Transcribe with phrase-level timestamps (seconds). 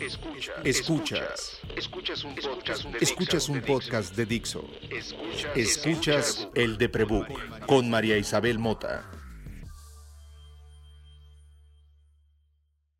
[0.00, 0.50] Escuchas.
[0.64, 1.60] Escuchas.
[3.00, 4.64] Escuchas un podcast de, Dixo.
[5.54, 7.28] Escuchas el de Prebook
[7.66, 9.04] con María Isabel Mota.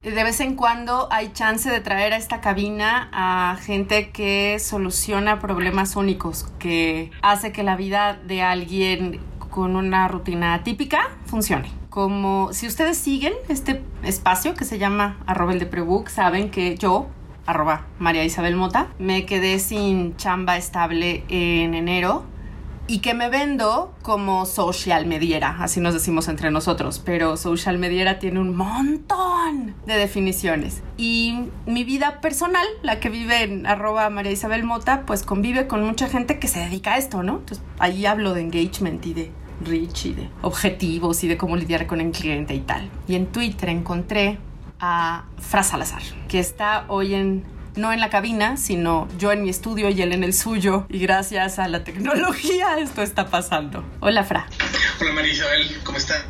[0.03, 5.41] De vez en cuando hay chance de traer a esta cabina a gente que soluciona
[5.41, 9.21] problemas únicos, que hace que la vida de alguien
[9.51, 15.53] con una rutina típica funcione como si ustedes siguen este espacio que se llama arroba
[15.53, 17.09] el de prebook, saben que yo,
[17.47, 22.25] arroba María Isabel Mota, me quedé sin chamba estable en enero
[22.87, 28.19] y que me vendo como social mediera, así nos decimos entre nosotros, pero social mediera
[28.19, 30.83] tiene un montón de definiciones.
[30.97, 35.85] Y mi vida personal, la que vive en arroba María Isabel Mota, pues convive con
[35.85, 37.39] mucha gente que se dedica a esto, ¿no?
[37.39, 41.87] Entonces ahí hablo de engagement y de rich y de objetivos y de cómo lidiar
[41.87, 42.89] con el cliente y tal.
[43.07, 44.39] Y en Twitter encontré
[44.81, 47.45] a Fra Salazar, que está hoy en
[47.77, 50.87] no en la cabina, sino yo en mi estudio y él en el suyo.
[50.89, 53.85] Y gracias a la tecnología esto está pasando.
[54.01, 54.47] Hola, Fra.
[55.01, 56.25] Hola, María Isabel, ¿cómo estás?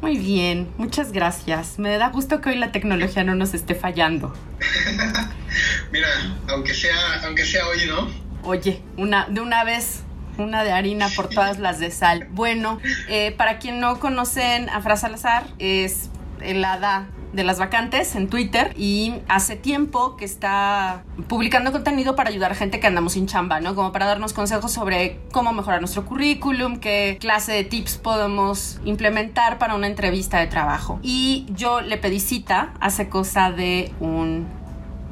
[0.00, 1.78] Muy bien, muchas gracias.
[1.78, 4.32] Me da gusto que hoy la tecnología no nos esté fallando.
[5.92, 6.08] Mira,
[6.48, 8.08] aunque sea, aunque sea hoy, ¿no?
[8.44, 10.04] Oye, una, de una vez
[10.38, 12.28] una de harina por todas las de sal.
[12.30, 18.14] Bueno, eh, para quien no conocen a Fra Salazar, es el hada de las vacantes
[18.16, 23.12] en Twitter y hace tiempo que está publicando contenido para ayudar a gente que andamos
[23.12, 23.74] sin chamba, ¿no?
[23.74, 29.58] Como para darnos consejos sobre cómo mejorar nuestro currículum, qué clase de tips podemos implementar
[29.58, 30.98] para una entrevista de trabajo.
[31.02, 34.46] Y yo le pedí cita hace cosa de un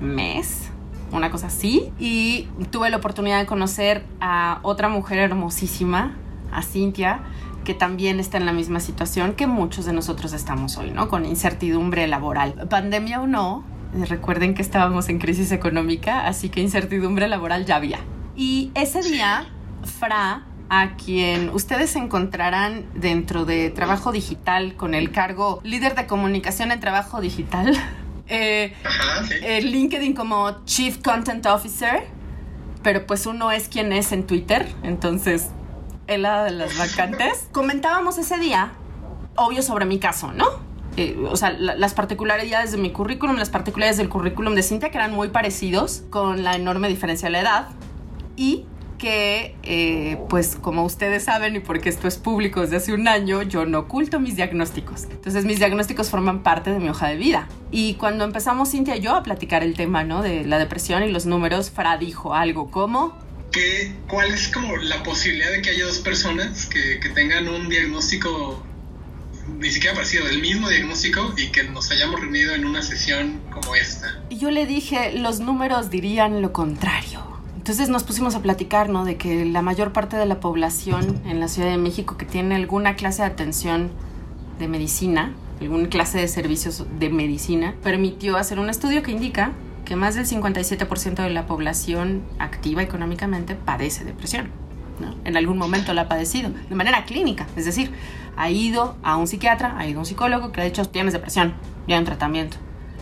[0.01, 0.66] mes
[1.13, 1.93] una cosa así.
[1.99, 6.17] Y tuve la oportunidad de conocer a otra mujer hermosísima,
[6.53, 7.21] a Cintia,
[7.65, 11.09] que también está en la misma situación que muchos de nosotros estamos hoy, ¿no?
[11.09, 12.67] Con incertidumbre laboral.
[12.71, 13.65] Pandemia o no,
[14.09, 17.99] recuerden que estábamos en crisis económica, así que incertidumbre laboral ya había.
[18.37, 19.49] Y ese día,
[19.83, 26.73] Fra a quien ustedes encontrarán dentro de trabajo digital con el cargo líder de comunicación
[26.73, 27.77] en trabajo digital,
[28.29, 28.75] eh,
[29.43, 32.07] el LinkedIn como Chief Content Officer,
[32.83, 35.49] pero pues uno es quien es en Twitter, entonces
[36.07, 37.49] el lado de las vacantes.
[37.53, 38.73] Comentábamos ese día,
[39.37, 40.47] obvio sobre mi caso, ¿no?
[40.97, 44.97] Eh, o sea, las particularidades de mi currículum, las particularidades del currículum de Cintia, que
[44.97, 47.69] eran muy parecidos, con la enorme diferencia de la edad.
[48.35, 48.65] Y
[48.99, 53.43] que, eh, pues como ustedes saben y porque esto es público desde hace un año,
[53.43, 55.05] yo no oculto mis diagnósticos.
[55.05, 57.49] Entonces mis diagnósticos forman parte de mi hoja de vida.
[57.71, 60.23] Y cuando empezamos Cintia y yo a platicar el tema, ¿no?
[60.23, 63.17] De la depresión y los números, Fra dijo algo como...
[63.53, 67.69] ¿Qué, ¿Cuál es como la posibilidad de que haya dos personas que, que tengan un
[67.69, 68.63] diagnóstico
[69.59, 73.75] ni siquiera parecido, del mismo diagnóstico y que nos hayamos reunido en una sesión como
[73.75, 74.23] esta?
[74.29, 77.26] Y yo le dije, los números dirían lo contrario.
[77.67, 79.05] Entonces nos pusimos a platicar, ¿no?
[79.05, 82.55] De que la mayor parte de la población en la Ciudad de México que tiene
[82.55, 83.91] alguna clase de atención
[84.61, 89.51] de medicina, alguna clase de servicios de medicina, permitió hacer un estudio que indica
[89.85, 94.51] que más del 57% de la población activa económicamente padece depresión.
[95.01, 95.17] ¿no?
[95.25, 97.49] En algún momento la ha padecido, de manera clínica.
[97.57, 97.91] Es decir,
[98.37, 101.15] ha ido a un psiquiatra, ha ido a un psicólogo que le ha dicho tienes
[101.15, 101.55] depresión,
[101.89, 102.59] ya un tratamiento.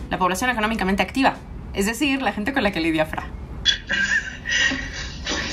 [0.09, 1.35] La población económicamente activa,
[1.75, 3.27] es decir, la gente con la que lidia Fra.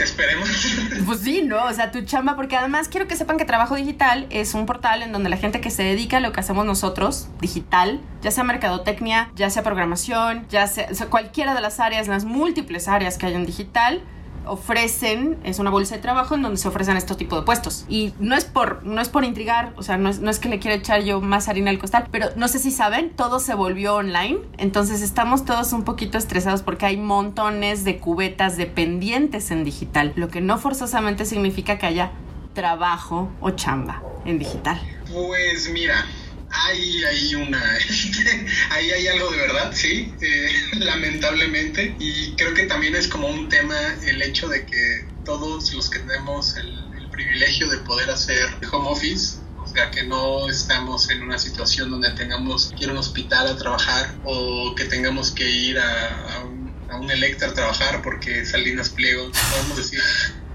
[0.03, 0.49] Esperemos.
[1.07, 1.65] Pues sí, ¿no?
[1.65, 5.03] O sea, tu chamba, porque además quiero que sepan que Trabajo Digital es un portal
[5.03, 8.45] en donde la gente que se dedica a lo que hacemos nosotros, digital, ya sea
[8.45, 13.27] mercadotecnia, ya sea programación, ya sea, sea cualquiera de las áreas, las múltiples áreas que
[13.27, 14.03] hay en digital,
[14.47, 17.85] ofrecen, es una bolsa de trabajo en donde se ofrecen este tipo de puestos.
[17.89, 20.49] Y no es por, no es por intrigar, o sea, no es, no es que
[20.49, 23.55] le quiera echar yo más harina al costal, pero no sé si saben, todo se
[23.55, 29.65] volvió online, entonces estamos todos un poquito estresados porque hay montones de cubetas dependientes en
[29.65, 32.13] digital, lo que no forzosamente significa que haya
[32.55, 34.81] trabajo o chamba en digital.
[35.13, 36.07] Pues mira,
[36.53, 37.63] hay, hay una,
[38.71, 41.97] ahí hay algo de verdad, sí, eh, lamentablemente.
[41.99, 45.99] Y creo que también es como un tema el hecho de que todos los que
[46.01, 46.81] tenemos el,
[47.13, 52.11] privilegio de poder hacer home office, o sea, que no estamos en una situación donde
[52.13, 56.75] tengamos que ir a un hospital a trabajar o que tengamos que ir a, un,
[56.91, 60.01] a un Electra a trabajar porque Salinas Pliego, podemos decir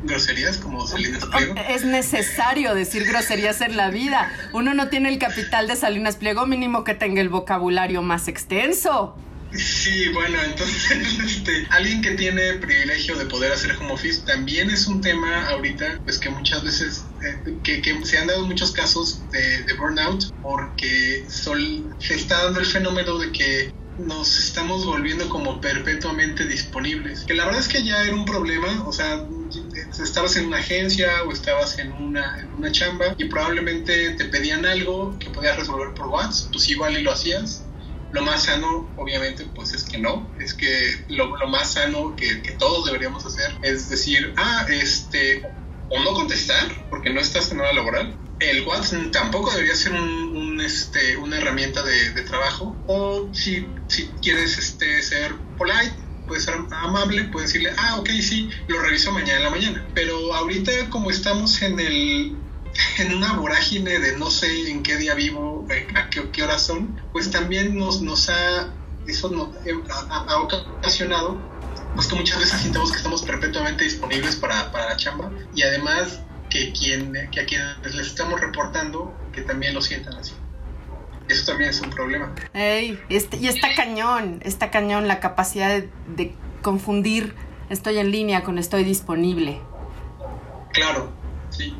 [0.03, 1.55] groserías como Salinas Pliego.
[1.69, 4.31] Es necesario decir groserías en la vida.
[4.53, 9.15] Uno no tiene el capital de Salinas Pliego, mínimo que tenga el vocabulario más extenso.
[9.53, 14.87] Sí, bueno, entonces este, alguien que tiene privilegio de poder hacer home office también es
[14.87, 19.21] un tema ahorita, pues que muchas veces, eh, que, que, se han dado muchos casos
[19.31, 25.27] de, de burnout porque sol, se está dando el fenómeno de que nos estamos volviendo
[25.29, 27.21] como perpetuamente disponibles.
[27.21, 29.25] Que la verdad es que ya era un problema, o sea,
[29.91, 34.65] estabas en una agencia o estabas en una, en una chamba y probablemente te pedían
[34.65, 37.63] algo que podías resolver por WhatsApp, pues igual y lo hacías.
[38.11, 40.31] Lo más sano, obviamente, pues es que no.
[40.39, 45.43] Es que lo, lo más sano que, que, todos deberíamos hacer es decir, ah, este,
[45.89, 48.17] o no contestar, porque no estás en hora laboral.
[48.39, 52.75] El WhatsApp tampoco debería ser un, este, una herramienta de, de, trabajo.
[52.87, 55.93] O si, si quieres este, ser polite,
[56.27, 59.85] puedes ser amable, puedes decirle, ah, ok, sí, lo reviso mañana en la mañana.
[59.93, 62.35] Pero ahorita como estamos en el
[62.99, 66.65] en una vorágine de no sé en qué día vivo, eh, a qué, qué horas
[66.65, 68.73] son, pues también nos, nos ha,
[69.07, 69.73] eso nos, eh,
[70.77, 71.37] ocasionado
[71.95, 76.19] pues que muchas veces sintamos que estamos perpetuamente disponibles para, para la chamba y además
[76.49, 80.33] que, quien, que a quienes les estamos reportando que también lo sientan así.
[81.29, 82.33] Eso también es un problema.
[82.53, 87.35] Ey, este, y está cañón, está cañón la capacidad de, de confundir
[87.69, 89.59] estoy en línea con estoy disponible.
[90.73, 91.11] Claro,
[91.49, 91.75] sí.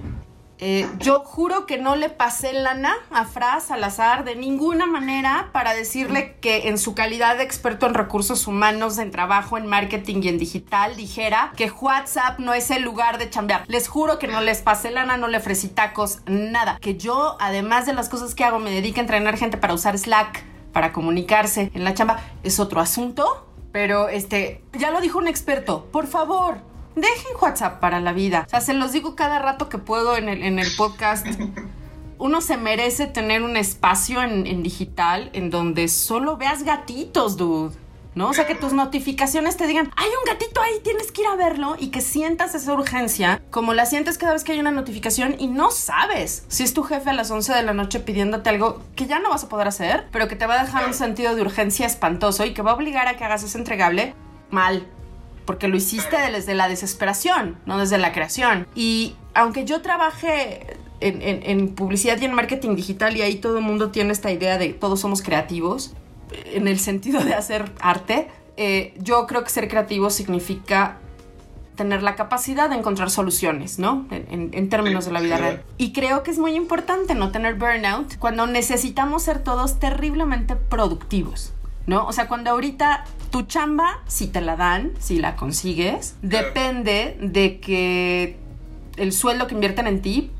[0.60, 5.74] Eh, yo juro que no le pasé lana a Fra Salazar de ninguna manera para
[5.74, 10.30] decirle que en su calidad de experto en recursos humanos, en trabajo, en marketing y
[10.30, 13.64] en digital, dijera que WhatsApp no es el lugar de chambear.
[13.68, 16.78] Les juro que no les pasé lana, no le ofrecí tacos, nada.
[16.82, 19.98] Que yo, además de las cosas que hago, me dedico a entrenar gente para usar
[19.98, 20.44] Slack,
[20.74, 23.44] para comunicarse en la chamba, es otro asunto.
[23.72, 26.58] Pero este, ya lo dijo un experto, por favor,
[27.02, 28.44] dejen WhatsApp para la vida.
[28.48, 31.28] O sea, se los digo cada rato que puedo en el, en el podcast.
[32.20, 37.76] Uno se merece tener un espacio en, en, digital en donde solo veas gatitos, dude.
[38.16, 38.30] ¿No?
[38.30, 41.36] O sea, que tus notificaciones te digan, hay un gatito ahí, tienes que ir a
[41.36, 45.36] verlo y que sientas esa urgencia, como la sientes cada vez que hay una notificación
[45.38, 48.82] y no sabes si es tu jefe a las 11 de la noche pidiéndote algo
[48.96, 51.36] que ya no vas a poder hacer, pero que te va a dejar un sentido
[51.36, 54.16] de urgencia espantoso y que va a obligar a que hagas ese entregable
[54.50, 54.88] mal
[55.48, 58.68] porque lo hiciste desde la desesperación, no desde la creación.
[58.76, 63.58] Y aunque yo trabajé en, en, en, publicidad y en marketing digital y ahí todo
[63.58, 65.94] el mundo tiene esta idea de todos somos creativos,
[66.46, 68.28] en el sentido de hacer arte,
[68.58, 70.98] eh, yo creo que ser creativo significa
[71.76, 74.08] tener la capacidad de encontrar soluciones, ¿no?
[74.10, 75.64] En, en términos de la vida real.
[75.78, 81.54] Y creo que es muy importante no tener burnout cuando necesitamos ser todos terriblemente productivos.
[81.88, 82.06] ¿No?
[82.06, 87.60] O sea, cuando ahorita tu chamba, si te la dan, si la consigues, depende de
[87.60, 88.38] que
[88.98, 90.32] el sueldo que invierten en ti,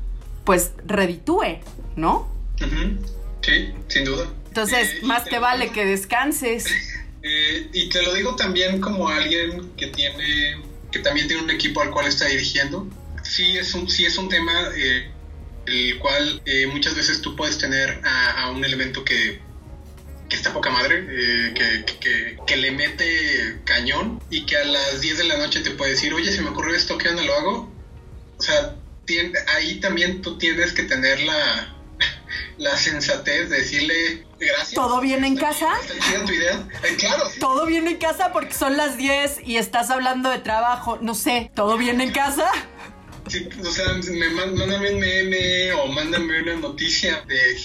[0.44, 1.58] pues reditúe,
[1.96, 2.28] ¿no?
[3.40, 4.26] Sí, sin duda.
[4.48, 6.66] Entonces, eh, más te, te vale que descanses.
[7.20, 10.62] Eh, y te lo digo también como alguien que tiene,
[10.92, 12.86] que también tiene un equipo al cual está dirigiendo.
[13.24, 15.10] Sí es un, sí es un tema eh,
[15.66, 19.40] el cual eh, muchas veces tú puedes tener a, a un elemento que
[20.28, 25.00] que está poca madre, eh, que, que, que, le mete cañón y que a las
[25.00, 27.34] 10 de la noche te puede decir, oye, se me ocurrió esto, ¿qué onda lo
[27.34, 27.72] hago?
[28.38, 28.74] O sea,
[29.54, 31.74] ahí también tú tienes que tener la,
[32.58, 34.74] la sensatez de decirle gracias.
[34.74, 35.68] ¿Todo bien en casa?
[35.80, 36.68] ¿Está tu idea?
[36.84, 37.28] Eh, claro.
[37.30, 37.40] Sí.
[37.40, 38.32] ¿Todo bien en casa?
[38.32, 40.98] Porque son las 10 y estás hablando de trabajo.
[41.00, 42.50] No sé, ¿todo bien en casa?
[43.28, 47.56] Sí, o sea, me, mándame un meme o mándame una noticia de,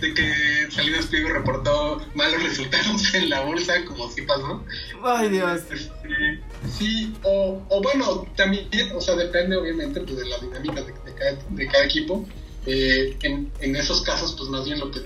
[0.00, 4.64] de que Salinas Pliego reportó malos resultados en la bolsa, como si pasó.
[5.04, 5.62] Ay, Dios.
[5.70, 6.40] Este,
[6.78, 11.14] sí, o, o, bueno, también, o sea, depende obviamente pues, de la dinámica de, de,
[11.14, 12.26] cada, de cada, equipo.
[12.66, 15.00] Eh, en, en, esos casos, pues más bien lo que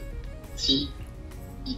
[0.56, 0.88] sí,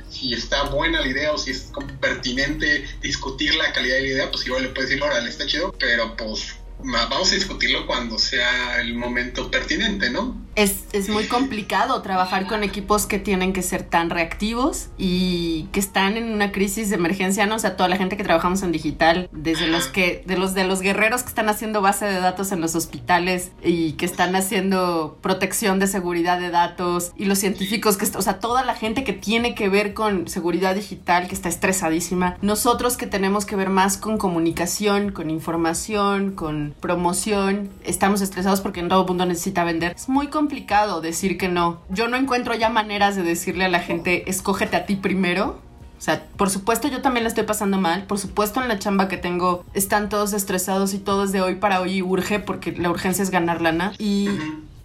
[0.09, 4.09] si está buena la idea o si es como pertinente discutir la calidad de la
[4.09, 8.19] idea, pues igual le puedes decir, órale, está chido, pero pues vamos a discutirlo cuando
[8.19, 10.46] sea el momento pertinente, ¿no?
[10.57, 15.79] Es, es, muy complicado trabajar con equipos que tienen que ser tan reactivos y que
[15.79, 17.57] están en una crisis de emergencia, ¿no?
[17.57, 20.65] O sea, toda la gente que trabajamos en digital, desde los que, de los de
[20.65, 25.19] los guerreros que están haciendo base de datos en los hospitales y que están haciendo
[25.21, 29.13] protección de seguridad de datos y los científicos que, o sea, toda la gente que
[29.13, 32.39] tiene que ver con seguridad digital que está estresadísima.
[32.41, 38.83] Nosotros que tenemos que ver más con comunicación, con información, con promoción, estamos estresados porque
[38.83, 39.93] todo el mundo necesita vender.
[39.95, 41.81] Es muy complicado complicado decir que no.
[41.89, 45.61] Yo no encuentro ya maneras de decirle a la gente, escógete a ti primero.
[45.99, 48.05] O sea, por supuesto yo también la estoy pasando mal.
[48.05, 51.57] Por supuesto en la chamba que tengo están todos estresados y todo es de hoy
[51.57, 53.93] para hoy y urge porque la urgencia es ganar lana.
[53.99, 54.29] Y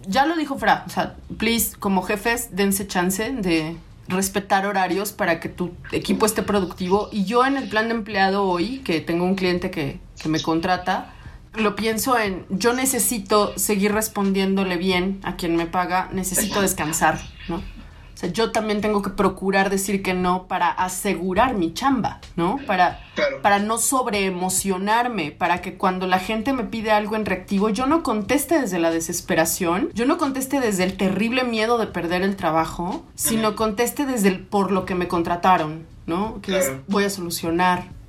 [0.08, 3.78] ya lo dijo Fra, o sea, please, como jefes, dense chance de
[4.08, 7.10] respetar horarios para que tu equipo esté productivo.
[7.12, 10.42] Y yo en el plan de empleado hoy, que tengo un cliente que, que me
[10.42, 11.14] contrata,
[11.54, 17.58] lo pienso en, yo necesito seguir respondiéndole bien a quien me paga, necesito descansar, ¿no?
[17.58, 22.60] O sea, yo también tengo que procurar decir que no para asegurar mi chamba, ¿no?
[22.68, 23.00] Para,
[23.42, 28.04] para no sobreemocionarme, para que cuando la gente me pide algo en reactivo, yo no
[28.04, 33.04] conteste desde la desesperación, yo no conteste desde el terrible miedo de perder el trabajo,
[33.16, 36.42] sino conteste desde el por lo que me contrataron, ¿no?
[36.42, 38.01] Que es voy a solucionar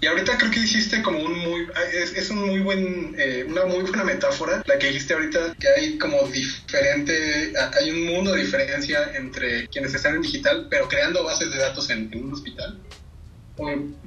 [0.00, 3.82] y ahorita creo que hiciste como un muy, es, un muy buen, eh, una muy
[3.82, 9.12] buena metáfora la que dijiste ahorita, que hay como diferente, hay un mundo de diferencia
[9.14, 12.78] entre quienes están en digital, pero creando bases de datos en, un hospital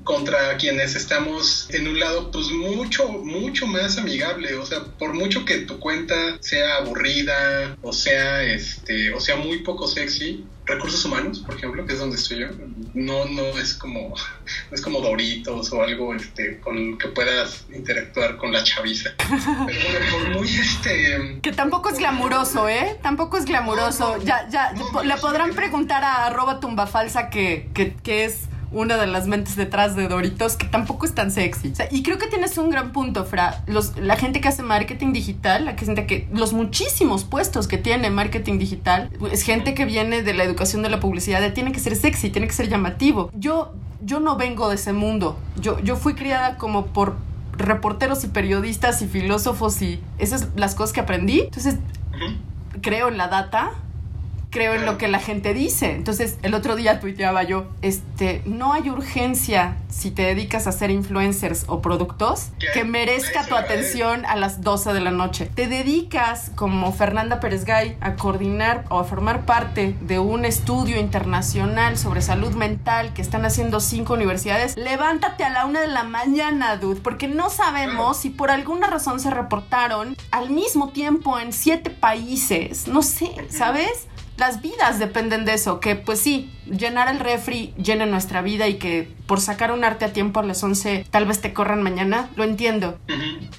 [0.04, 4.54] contra quienes estamos en un lado pues mucho mucho más amigable.
[4.54, 9.64] O sea por mucho que tu cuenta sea aburrida o sea este o sea muy
[9.64, 12.48] poco sexy recursos humanos, por ejemplo, que es donde estoy yo,
[12.94, 14.14] no, no es como,
[14.72, 19.12] es como Doritos o algo este, con que puedas interactuar con la chaviza.
[19.18, 21.40] Pero bueno, por muy este.
[21.42, 22.98] Que tampoco es glamuroso, ¿eh?
[23.02, 24.18] Tampoco es glamuroso.
[24.24, 24.74] ya, ya,
[25.04, 29.96] le podrán preguntar a arroba tumbafalsa que, que, que es una de las mentes detrás
[29.96, 31.74] de Doritos, que tampoco es tan sexy.
[31.92, 33.64] y creo que tienes un gran punto, Fra.
[33.68, 38.10] Los, la gente que hace marketing digital, la gente que los muchísimos puestos que tiene
[38.10, 41.80] marketing digital, es gente que viene de la educación de la publicidad, de tiene que
[41.80, 43.32] ser sexy, tiene que ser llamativo.
[43.34, 45.38] Yo, yo no vengo de ese mundo.
[45.60, 47.16] Yo, yo fui criada como por
[47.58, 51.42] reporteros y periodistas y filósofos y esas son las cosas que aprendí.
[51.42, 51.78] Entonces,
[52.82, 53.72] creo en la data
[54.50, 55.92] creo en lo que la gente dice.
[55.92, 60.92] Entonces, el otro día tuiteaba yo, este, no hay urgencia si te dedicas a ser
[60.92, 65.50] influencers o productos que merezca tu atención a las 12 de la noche.
[65.54, 71.00] Te dedicas, como Fernanda Pérez Gay, a coordinar o a formar parte de un estudio
[71.00, 74.78] internacional sobre salud mental que están haciendo cinco universidades.
[74.78, 79.20] Levántate a la una de la mañana, dude, porque no sabemos si por alguna razón
[79.20, 82.88] se reportaron al mismo tiempo en siete países.
[82.88, 84.08] No sé, ¿sabes?
[84.40, 88.76] Las vidas dependen de eso, que pues sí, llenar el refri llena nuestra vida y
[88.76, 92.30] que por sacar un arte a tiempo a las 11 tal vez te corran mañana,
[92.36, 93.00] lo entiendo.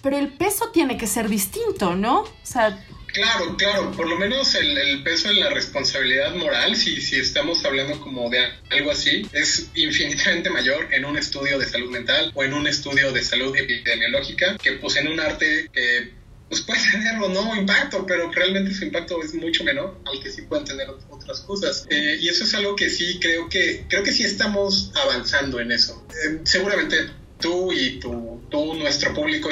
[0.03, 2.21] Pero el peso tiene que ser distinto, ¿no?
[2.21, 2.83] O sea...
[3.13, 8.01] Claro, claro, por lo menos el, peso de la responsabilidad moral, si, si estamos hablando
[8.01, 8.39] como de
[8.71, 13.11] algo así, es infinitamente mayor en un estudio de salud mental o en un estudio
[13.11, 16.20] de salud epidemiológica que pues en un arte que
[16.51, 20.31] pues puede tener o no impacto, pero realmente su impacto es mucho menor al que
[20.31, 21.87] sí pueden tener otras cosas.
[21.89, 25.71] Eh, y eso es algo que sí creo que, creo que sí estamos avanzando en
[25.71, 26.05] eso.
[26.11, 29.49] Eh, seguramente tú y tu, tú, nuestro público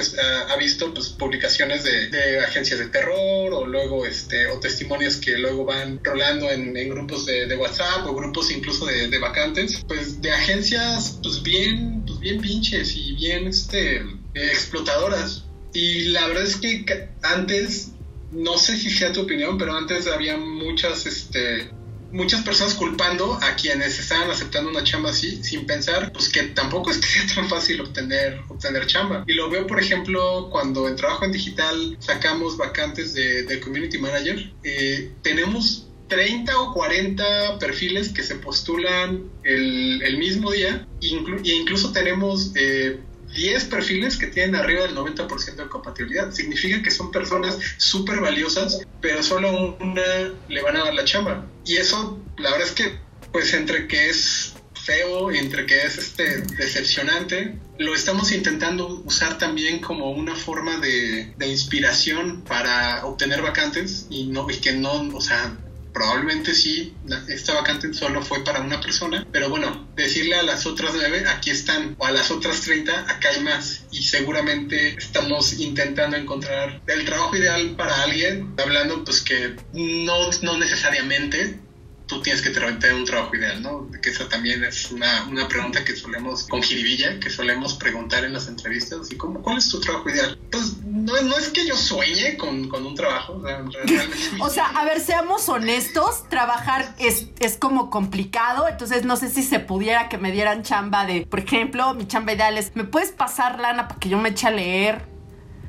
[0.48, 5.64] ha visto pues, publicaciones de, agencias de terror o luego este, o testimonios que luego
[5.64, 11.42] van rolando en, grupos de, WhatsApp o grupos incluso de, vacantes, pues de agencias pues
[11.44, 14.02] bien, pues bien pinches y bien este,
[14.34, 17.92] explotadoras y la verdad es que antes,
[18.32, 21.70] no sé si sea tu opinión, pero antes había muchas, este,
[22.12, 26.90] muchas personas culpando a quienes estaban aceptando una chamba así, sin pensar, pues que tampoco
[26.90, 29.24] es que sea tan fácil obtener, obtener chamba.
[29.26, 34.52] Y lo veo, por ejemplo, cuando en trabajo en digital sacamos vacantes de, community manager,
[34.62, 42.52] eh, tenemos 30 o 40 perfiles que se postulan el, mismo día, e incluso tenemos
[42.54, 43.00] eh,
[43.34, 46.30] 10 perfiles que tienen arriba del 90% de compatibilidad.
[46.32, 50.02] Significa que son personas súper valiosas, pero solo una
[50.48, 51.46] le van a dar la chamba.
[51.64, 52.98] Y eso, la verdad es que,
[53.32, 54.54] pues entre que es
[54.88, 61.34] feo, entre que es este decepcionante, lo estamos intentando usar también como una forma de,
[61.36, 65.56] de inspiración para obtener vacantes y no y que no, o sea,
[65.92, 66.94] probablemente sí,
[67.28, 71.50] esta vacante solo fue para una persona, pero bueno, decirle a las otras nueve, aquí
[71.50, 77.04] están, o a las otras 30, acá hay más, y seguramente estamos intentando encontrar el
[77.04, 81.58] trabajo ideal para alguien, hablando pues que no, no necesariamente
[82.08, 83.86] tú tienes que tener un trabajo ideal, ¿no?
[84.02, 88.32] Que esa también es una, una pregunta que solemos, con jiribilla, que solemos preguntar en
[88.32, 90.38] las entrevistas, así como, ¿cuál es tu trabajo ideal?
[90.50, 93.62] Pues no, no es que yo sueñe con, con un trabajo, o sea,
[94.40, 99.42] o sea, a ver, seamos honestos, trabajar es, es como complicado, entonces no sé si
[99.42, 103.10] se pudiera que me dieran chamba de, por ejemplo, mi chamba ideal es, ¿me puedes
[103.10, 105.17] pasar lana para que yo me eche a leer?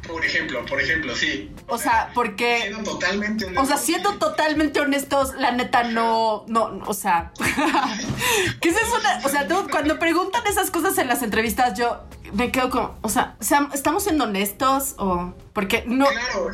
[0.09, 1.51] Por ejemplo, por ejemplo, sí.
[1.67, 2.61] O sea, porque.
[2.61, 3.63] Siendo totalmente honestos.
[3.63, 6.45] O sea, siendo totalmente honestos, la neta no.
[6.47, 7.31] No, o sea.
[8.61, 8.95] ¿Qué es eso?
[9.23, 12.01] O sea, cuando preguntan esas cosas en las entrevistas, yo
[12.33, 12.97] me quedo como.
[13.01, 13.35] O sea,
[13.73, 14.95] ¿estamos siendo honestos?
[14.97, 15.33] O.
[15.53, 16.05] Porque no.
[16.05, 16.51] Claro.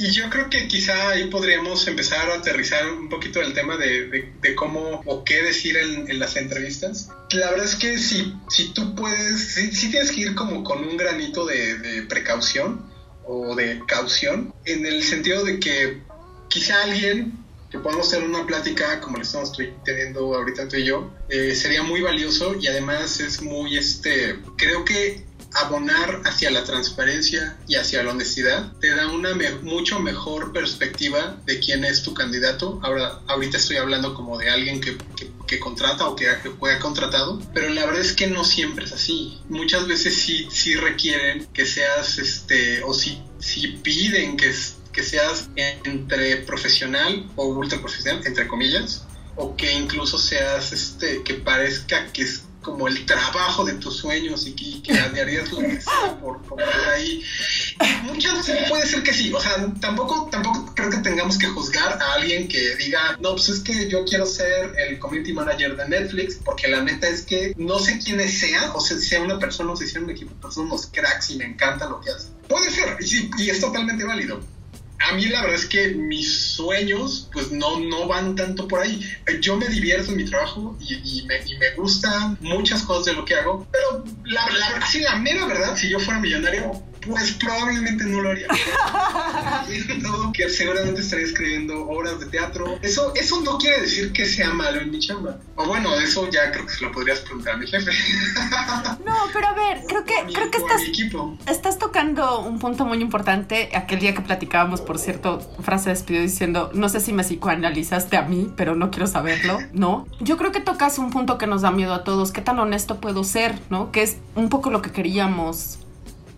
[0.00, 4.32] Y yo creo que quizá ahí podríamos empezar a aterrizar un poquito el tema de,
[4.56, 7.10] cómo o qué decir en, las entrevistas.
[7.32, 10.96] La verdad es que si, si tú puedes, si, tienes que ir como con un
[10.96, 12.90] granito de, precaución
[13.26, 16.00] o de caución, en el sentido de que
[16.48, 17.34] quizá alguien
[17.70, 19.52] que podamos tener una plática como la estamos
[19.84, 24.82] teniendo ahorita tú y yo, eh, sería muy valioso y además es muy, este, creo
[24.82, 29.30] que abonar hacia la transparencia y hacia la honestidad te da una
[29.62, 32.80] mucho mejor perspectiva de quién es tu candidato.
[32.82, 34.96] Ahora, ahorita estoy hablando como de alguien que,
[35.46, 38.92] que, contrata o que, que fue contratado, pero la verdad es que no siempre es
[38.92, 39.40] así.
[39.48, 44.54] Muchas veces sí, sí requieren que seas, este, o sí, sí piden que,
[44.92, 49.04] que seas entre profesional o ultra profesional, entre comillas,
[49.36, 54.46] o que incluso seas, este, que parezca que es como el trabajo de tus sueños
[54.46, 55.60] y que, que harías lo
[56.20, 57.22] por, por ahí.
[58.04, 62.00] Muchas veces puede ser que sí, o sea, tampoco, tampoco creo que tengamos que juzgar
[62.00, 65.88] a alguien que diga, no, pues es que yo quiero ser el community manager de
[65.88, 69.38] Netflix, porque la neta es que no sé quiénes sea, o sea, si sea una
[69.38, 72.10] persona o si sea un equipo, pues son unos cracks y me encanta lo que
[72.10, 72.32] hacen.
[72.48, 74.40] Puede ser, y, y es totalmente válido
[75.00, 79.00] a mí la verdad es que mis sueños pues no, no van tanto por ahí.
[79.40, 83.24] Yo me divierto en mi trabajo y, me, y me, gustan muchas cosas de lo
[83.24, 88.04] que hago, pero la, la, sí, la mera verdad, si yo fuera millonario, pues probablemente
[88.04, 88.46] no lo haría.
[90.32, 92.78] que seguramente estaría escribiendo obras de teatro.
[92.82, 95.38] Eso, eso no quiere decir que sea malo en mi chamba.
[95.56, 97.90] O bueno, eso ya creo que se lo podrías preguntar a mi jefe.
[99.04, 100.82] no, pero a ver, creo que, creo que estás,
[101.46, 103.70] estás tocando un punto muy importante.
[103.74, 108.22] Aquel día que platicábamos, por cierto, frase despidió diciendo, no sé si me psicoanalizaste a
[108.22, 110.06] mí, pero no quiero saberlo, ¿no?
[110.20, 112.32] Yo creo que tocas un punto que nos da miedo a todos.
[112.32, 113.92] ¿Qué tan honesto puedo ser, no?
[113.92, 115.78] Que es un poco lo que queríamos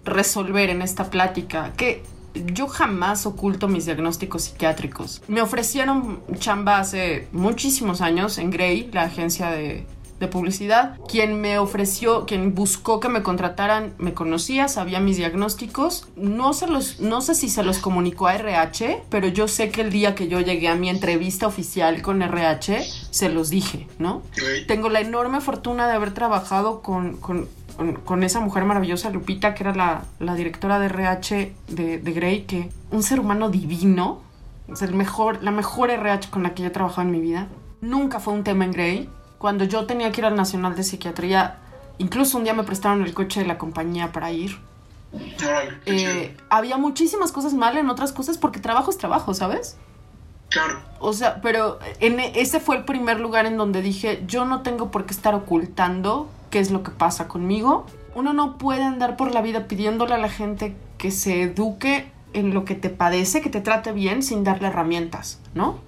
[0.05, 2.03] resolver en esta plática, que
[2.35, 5.23] yo jamás oculto mis diagnósticos psiquiátricos.
[5.29, 9.87] Me ofrecieron chamba hace muchísimos años en Grey, la agencia de,
[10.31, 11.01] publicidad.
[11.09, 16.07] Quien me ofreció, quien buscó que me contrataran, me conocía, sabía mis diagnósticos.
[16.15, 19.81] No, se los, no sé si se los comunicó a RH, pero yo sé que
[19.81, 24.23] el día que yo llegué a mi entrevista oficial con RH, se los dije, ¿no?
[24.69, 27.49] Tengo la enorme fortuna de haber trabajado con con,
[28.23, 33.03] esa mujer maravillosa, Lupita, que era la, directora de RH de, de, Grey, que un
[33.03, 34.21] ser humano divino,
[34.81, 37.49] el mejor, la mejor RH con la que yo he trabajado en mi vida.
[37.81, 39.09] Nunca fue un tema en Grey.
[39.39, 41.59] Cuando yo tenía que ir al Nacional de Psiquiatría,
[41.99, 44.59] incluso un día me prestaron el coche de la compañía para ir.
[45.85, 49.77] Eh, había muchísimas cosas mal en otras cosas porque trabajo es trabajo, ¿sabes?
[50.49, 50.81] Claro.
[51.01, 54.63] O sea, pero en e, ese fue el primer lugar en donde dije, yo no
[54.63, 57.87] tengo por qué estar ocultando qué es lo que pasa conmigo.
[58.15, 62.53] Uno no puede andar por la vida pidiéndole a la gente que se eduque en
[62.53, 65.79] lo que te padece, que te trate bien sin darle herramientas, ¿no?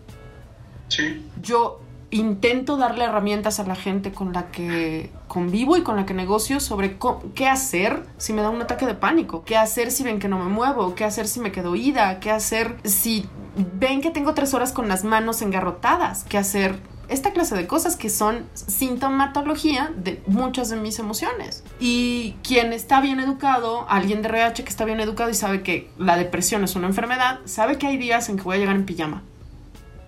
[0.88, 1.24] Sí.
[1.42, 6.14] Yo intento darle herramientas a la gente con la que convivo y con la que
[6.14, 6.96] negocio sobre
[7.34, 10.38] qué hacer si me da un ataque de pánico, qué hacer si ven que no
[10.38, 13.28] me muevo, qué hacer si me quedo ida, qué hacer si
[13.74, 17.96] ven que tengo tres horas con las manos engarrotadas, qué hacer esta clase de cosas
[17.96, 21.62] que son sintomatología de muchas de mis emociones.
[21.80, 25.90] Y quien está bien educado, alguien de RH que está bien educado y sabe que
[25.98, 28.86] la depresión es una enfermedad, sabe que hay días en que voy a llegar en
[28.86, 29.22] pijama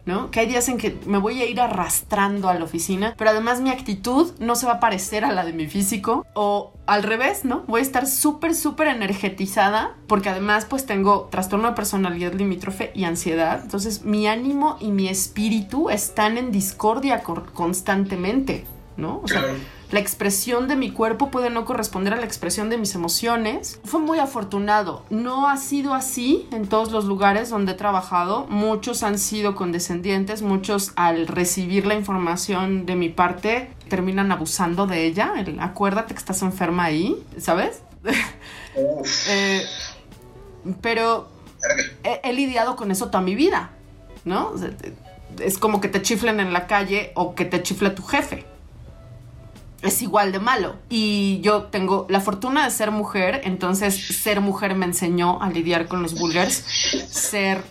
[0.07, 0.31] ¿no?
[0.31, 3.61] Que hay días en que me voy a ir arrastrando a la oficina, pero además
[3.61, 7.45] mi actitud no se va a parecer a la de mi físico o al revés,
[7.45, 7.65] ¿no?
[7.67, 13.05] Voy a estar súper, súper energetizada porque además pues tengo trastorno de personalidad limítrofe y
[13.05, 13.61] ansiedad.
[13.63, 18.65] Entonces mi ánimo y mi espíritu están en discordia constantemente,
[18.97, 19.21] ¿no?
[19.23, 19.45] O sea,
[19.91, 23.79] la expresión de mi cuerpo puede no corresponder a la expresión de mis emociones.
[23.85, 25.05] Fue muy afortunado.
[25.11, 28.47] No ha sido así en todos los lugares donde he trabajado.
[28.49, 35.05] Muchos han sido condescendientes, muchos al recibir la información de mi parte terminan abusando de
[35.07, 35.33] ella.
[35.61, 37.83] acuérdate que estás enferma ahí, ¿sabes?
[39.31, 39.63] Eh,
[40.83, 41.29] pero
[42.23, 43.71] he, lidiado con eso toda mi vida,
[44.27, 44.53] ¿no?
[45.41, 48.45] Es como que te chiflen en la calle o que te chifle tu jefe
[49.83, 50.77] es igual de malo.
[50.89, 55.87] Y yo tengo la fortuna de ser mujer, entonces ser mujer me enseñó a lidiar
[55.89, 56.65] con los bullers,
[57.09, 57.63] ser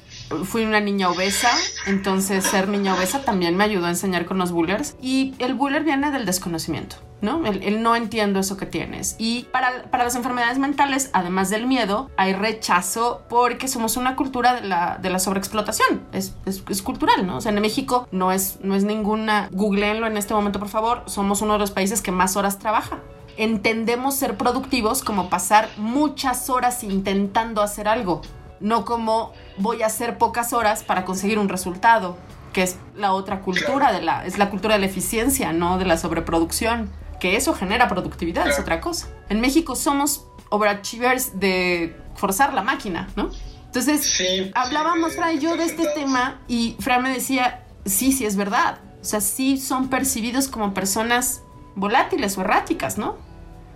[0.44, 1.52] fui una niña obesa,
[1.86, 4.96] entonces ser niña obesa también me ayudó a enseñar con los bullers.
[5.02, 7.46] Y el buller viene del desconocimiento, ¿no?
[7.46, 9.16] El, no entiendo eso que tienes.
[9.18, 14.56] Y para, para, las enfermedades mentales, además del miedo, hay rechazo porque somos una cultura
[14.56, 16.04] de la, de la sobreexplotación.
[16.12, 17.38] Es, es, cultural, ¿no?
[17.38, 19.50] O sea, en México no es, no es ninguna...
[19.52, 21.04] Googleenlo en este momento, por favor.
[21.08, 23.00] Somos uno de los países que más horas trabaja
[23.38, 28.22] entendemos ser productivos como pasar muchas horas intentando hacer algo
[28.60, 32.18] no como voy a hacer pocas horas para conseguir un resultado,
[32.54, 35.86] que es la otra cultura de la es la cultura de la eficiencia, no de
[35.86, 36.90] la sobreproducción,
[37.26, 39.08] que eso genera productividad, es otra cosa.
[39.30, 43.32] En México somos overachievers de forzar la máquina, ¿no?
[43.66, 44.22] Entonces,
[44.54, 48.78] hablábamos Fran y yo de este tema y Fran me decía, sí, sí es verdad.
[49.02, 51.42] O sea, sí son percibidos como personas
[51.74, 53.16] volátiles o erráticas, ¿no?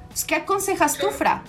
[0.10, 1.44] Pues, ¿Qué aconsejas tú, Fra?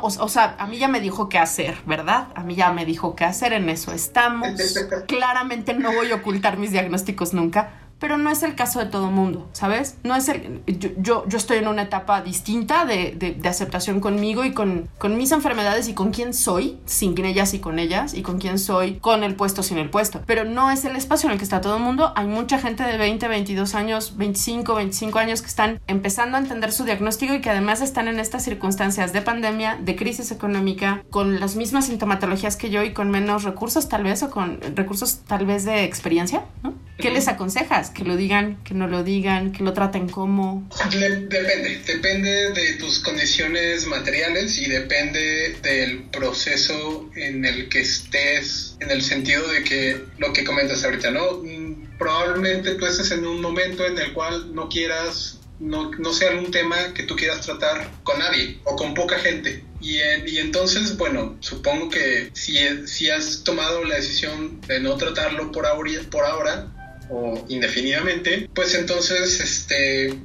[0.00, 2.28] o, sea, a mí ya me dijo qué hacer, ¿verdad?
[2.34, 4.48] A mí ya me dijo qué hacer, en eso estamos.
[5.08, 9.10] Claramente no voy a ocultar mis diagnósticos nunca, pero no es el caso de todo
[9.10, 9.96] mundo, ¿sabes?
[10.02, 10.62] No es el,
[10.98, 15.32] yo, yo, estoy en una etapa distinta de, de, aceptación conmigo y con, con, mis
[15.32, 19.24] enfermedades y con quién soy, sin ellas y con ellas, y con quién soy con
[19.24, 20.20] el puesto, sin el puesto.
[20.26, 22.12] Pero no es el espacio en el que está todo el mundo.
[22.16, 26.72] Hay mucha gente de 20, 22 años, 25, 25 años que están empezando a entender
[26.72, 31.40] su diagnóstico y que además están en estas circunstancias de pandemia, de crisis económica, con
[31.40, 35.46] las mismas sintomatologías que yo y con menos recursos tal vez o con recursos tal
[35.46, 36.74] vez de experiencia, ¿no?
[36.98, 37.85] ¿Qué les aconsejas?
[37.90, 40.68] ¿Que lo digan, que no lo digan, que lo traten como?
[40.90, 48.90] depende, depende de tus condiciones materiales y depende del proceso en el que estés, en
[48.90, 51.38] el sentido de que lo que comentas ahorita, ¿no?
[51.42, 56.32] Mm, probablemente tú estés en un momento en el cual no quieras no, no, sea
[56.32, 59.64] un tema que tú quieras tratar con nadie o con poca gente.
[59.80, 65.50] Y, y entonces, bueno, supongo que si, si has tomado la decisión de no tratarlo
[65.52, 66.75] por ahora, por ahora
[67.10, 70.18] o indefinidamente, pues entonces este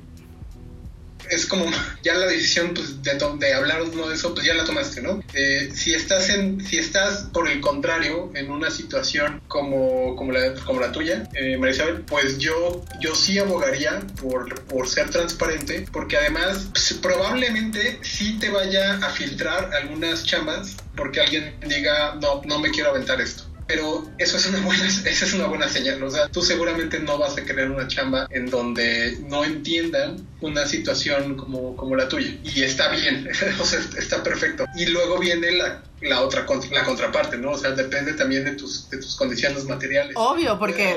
[1.32, 1.66] es como
[2.04, 5.24] ya la decisión pues, de, de hablar uno de eso, pues ya la tomaste, ¿no?
[5.34, 10.54] Eh, si, estás en, si estás, por el contrario, en una situación como, como, la,
[10.66, 16.18] como la tuya, eh, Marisabel, pues yo, yo sí abogaría por, por ser transparente, porque
[16.18, 22.60] además pues, probablemente sí te vaya a filtrar algunas chambas porque alguien diga, no, no
[22.60, 26.04] me quiero aventar esto pero eso es una buena, esa es una buena señal.
[26.04, 30.66] O sea, tú seguramente no vas a querer una chamba en donde no entiendan una
[30.66, 32.36] situación como, como la tuya.
[32.44, 33.30] Y está bien,
[33.62, 34.66] o sea, está perfecto.
[34.76, 37.52] Y luego viene la la otra la contraparte, ¿no?
[37.52, 40.14] O sea, depende también de tus, de tus condiciones materiales.
[40.16, 40.96] Obvio, porque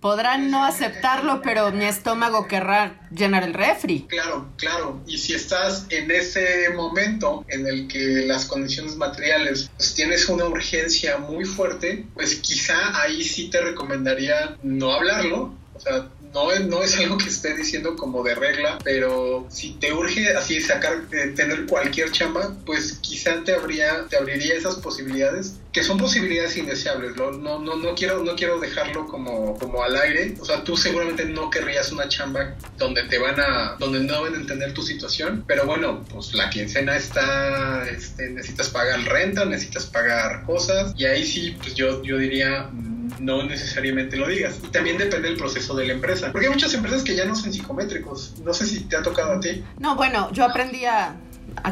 [0.00, 4.06] podrán no aceptarlo, pero mi estómago querrá llenar el refri.
[4.08, 5.00] Claro, claro.
[5.06, 10.46] Y si estás en ese momento en el que las condiciones materiales pues, tienes una
[10.46, 15.54] urgencia muy fuerte, pues quizá ahí sí te recomendaría no hablarlo.
[15.74, 19.92] O sea, no no es algo que esté diciendo como de regla, pero si te
[19.92, 25.54] urge así sacar, eh, tener cualquier chamba, pues quizá te, habría, te abriría esas posibilidades,
[25.72, 27.16] que son posibilidades indeseables.
[27.16, 30.34] No, no, no, no, quiero, no quiero dejarlo como, como al aire.
[30.40, 34.34] O sea, tú seguramente no querrías una chamba donde te van a, donde no van
[34.34, 39.86] a entender tu situación, pero bueno, pues la quincena está, este, necesitas pagar renta, necesitas
[39.86, 42.70] pagar cosas, y ahí sí, pues yo, yo diría
[43.18, 44.58] no necesariamente lo digas.
[44.62, 46.32] Y también depende del proceso de la empresa.
[46.32, 48.34] Porque hay muchas empresas que ya no son psicométricos.
[48.44, 49.62] No sé si te ha tocado a ti.
[49.78, 51.16] No, bueno, yo aprendí a,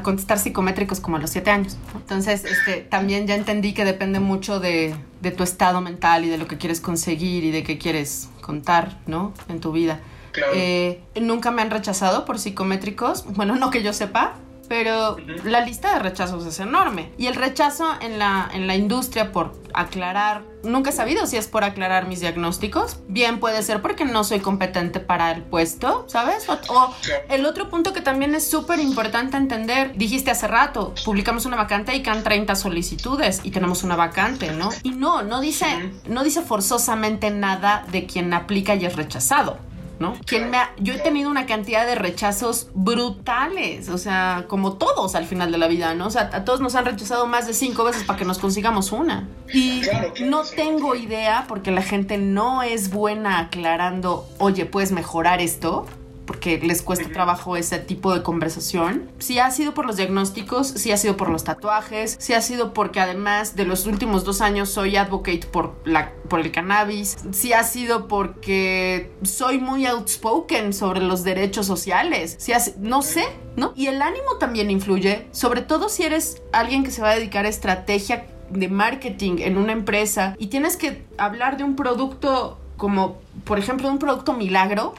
[0.03, 1.77] contestar psicométricos como a los siete años.
[1.95, 4.95] Entonces, este, también ya entendí que depende mucho de,
[5.37, 9.33] tu estado mental y de lo que quieres conseguir y de qué quieres contar, ¿no?
[9.49, 10.01] En tu vida.
[10.33, 10.53] Claro.
[10.55, 13.25] Eh, nunca me han rechazado por psicométricos.
[13.25, 14.37] Bueno, no que yo sepa,
[14.71, 17.11] pero la lista de rechazos es enorme.
[17.19, 21.49] Y el rechazo en la, en la industria por aclarar, nunca he sabido si es
[21.49, 22.99] por aclarar mis diagnósticos.
[23.09, 26.49] Bien puede ser porque no soy competente para el puesto, ¿sabes?
[26.49, 26.95] O,
[27.29, 31.93] el otro punto que también es súper importante entender, dijiste hace rato, publicamos una vacante
[31.97, 34.69] y quedan 30 solicitudes y tenemos una vacante, ¿no?
[34.85, 35.67] Y no, no dice,
[36.07, 39.59] no dice forzosamente nada de quien aplica y es rechazado.
[40.01, 40.15] ¿No?
[40.33, 45.53] me yo he tenido una cantidad de rechazos brutales, o sea, como todos al final
[45.53, 46.07] de la vida, ¿no?
[46.07, 48.91] O sea, a todos nos han rechazado más de cinco veces para que nos consigamos
[48.91, 49.29] una.
[49.53, 49.83] Y
[50.25, 55.87] no tengo idea porque la gente no es buena aclarando, oye, puedes mejorar esto
[56.31, 59.11] porque les cuesta trabajo ese tipo de conversación.
[59.19, 62.73] Si ha sido por los diagnósticos, si ha sido por los tatuajes, si ha sido
[62.73, 67.53] porque además de los últimos dos años soy advocate por, la, por el cannabis, si
[67.53, 73.25] ha sido porque soy muy outspoken sobre los derechos sociales, si no sé,
[73.57, 73.73] ¿no?
[73.75, 77.45] Y el ánimo también influye, sobre todo si eres alguien que se va a dedicar
[77.45, 83.19] a estrategia de marketing en una empresa y tienes que hablar de un producto como,
[83.43, 84.95] por ejemplo, un producto milagro,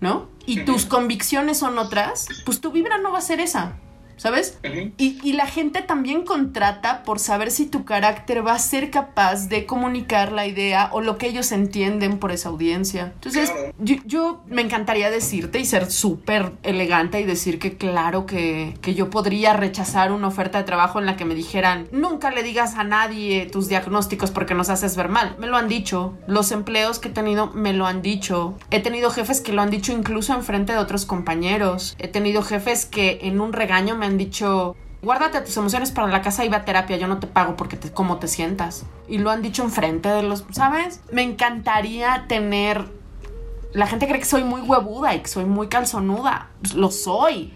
[0.00, 0.36] ¿no?
[0.48, 3.74] Y tus convicciones son otras, pues tu vibra no va a ser esa.
[4.18, 4.58] ¿Sabes?
[4.98, 9.48] y, y, la gente también contrata por saber si tu carácter va a ser capaz
[9.48, 13.12] de comunicar la idea o lo que ellos entienden por esa audiencia.
[13.14, 18.94] Entonces, yo, me encantaría decirte y ser súper elegante y decir que claro que, que
[18.94, 22.74] yo podría rechazar una oferta de trabajo en la que me dijeran, nunca le digas
[22.74, 25.36] a nadie tus diagnósticos porque nos haces ver mal.
[25.38, 26.14] Me lo han dicho.
[26.26, 28.58] Los empleos que he tenido me lo han dicho.
[28.70, 31.94] He tenido jefes que lo han dicho incluso en frente de otros compañeros.
[31.98, 36.22] He tenido jefes que en un regaño me han dicho, guárdate tus emociones para la
[36.22, 38.84] casa y ve a terapia, yo no te pago porque te, cómo te sientas.
[39.06, 41.00] Y lo han dicho enfrente de los, ¿sabes?
[41.12, 42.96] Me encantaría tener...
[43.72, 46.48] La gente cree que soy muy huevuda y que soy muy calzonuda.
[46.60, 47.52] Pues lo soy.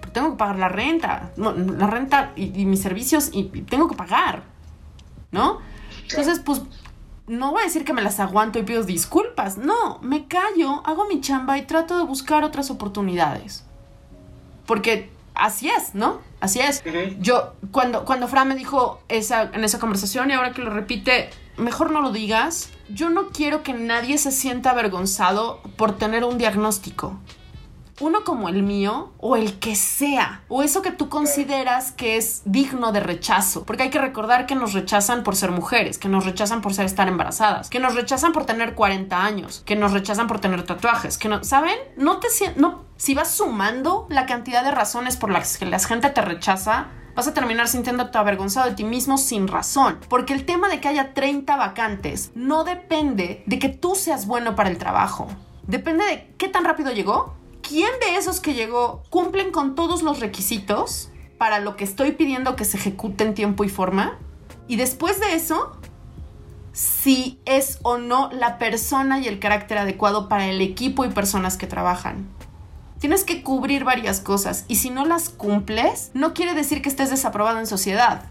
[0.00, 1.32] Pero tengo que pagar la renta.
[1.36, 4.44] la renta y, mis servicios y, y tengo que pagar.
[5.32, 5.58] ¿No?
[6.08, 6.62] Entonces, pues
[7.26, 9.58] no voy a decir que me las aguanto y pido disculpas.
[9.58, 13.64] No, me callo, hago mi chamba y trato de buscar otras oportunidades.
[14.66, 16.20] Porque así es, ¿no?
[16.40, 16.82] Así es.
[17.20, 21.30] Yo, cuando, cuando Fran me dijo esa, en esa conversación y ahora que lo repite,
[21.56, 22.70] mejor no lo digas.
[22.88, 27.18] Yo no quiero que nadie se sienta avergonzado por tener un diagnóstico
[28.00, 32.42] uno como el mío o el que sea, o eso que tú consideras que es
[32.44, 36.24] digno de rechazo, porque hay que recordar que nos rechazan por ser mujeres, que nos
[36.24, 40.26] rechazan por ser estar embarazadas, que nos rechazan por tener 40 años, que nos rechazan
[40.26, 41.76] por tener tatuajes, que no, ¿saben?
[41.96, 46.10] No te no si vas sumando la cantidad de razones por las que la gente
[46.10, 50.00] te rechaza, vas a terminar sintiéndote avergonzado de ti mismo sin razón.
[50.08, 54.56] Porque el tema de que haya 30 vacantes no depende de que tú seas bueno
[54.56, 55.28] para el trabajo.
[55.66, 57.34] Depende de qué tan rápido llegó,
[57.68, 62.56] ¿quién de esos que llegó cumplen con todos los requisitos para lo que estoy pidiendo
[62.56, 64.18] que se ejecute en tiempo y forma?
[64.66, 65.76] Y después de eso,
[66.72, 71.56] si es o no la persona y el carácter adecuado para el equipo y personas
[71.56, 72.28] que trabajan.
[73.00, 77.10] Tienes que cubrir varias cosas y si no las cumples, no quiere decir que estés
[77.10, 78.24] desaprobado en sociedad.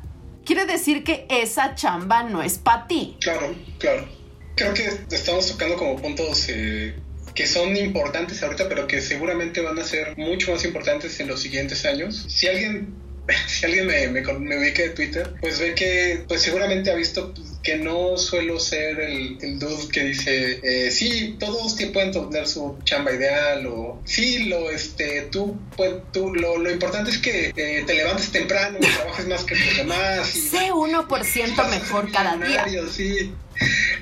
[0.45, 3.17] Quiere decir que esa chamba no es para ti.
[3.21, 4.07] Claro, claro.
[4.55, 6.99] Creo que estamos tocando como puntos eh,
[7.37, 11.39] que son importantes ahorita, pero que seguramente van a ser mucho más importantes en los
[11.39, 12.25] siguientes años.
[12.27, 12.95] Si alguien
[13.47, 17.33] si alguien me, me, me ubica de Twitter, pues ve que pues seguramente ha visto
[17.67, 22.77] que no suelo ser el, el dude que dice, eh, sí, todos pueden tener su
[22.85, 27.83] chamba ideal o sí, lo, este, tú, pues, tú lo, lo importante es que eh,
[27.85, 30.35] te levantes temprano y trabajes más que los demás.
[30.35, 32.65] Y, sé 1% mejor cada día.
[32.89, 33.33] Sí.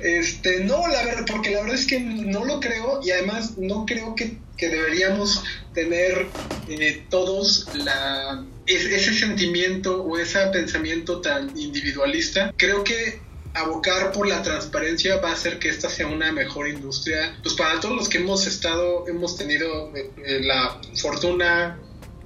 [0.04, 3.86] Este, no, la verdad, porque la verdad es que no lo creo y además no
[3.88, 6.28] creo que, deberíamos tener
[6.70, 12.54] eh, todos la, ese sentimiento o ese pensamiento tan individualista.
[12.58, 13.20] Creo que
[13.54, 17.38] abocar por la transparencia va a hacer que esta sea una mejor industria.
[17.42, 21.80] Pues para todos los que hemos estado, hemos tenido eh, eh, la fortuna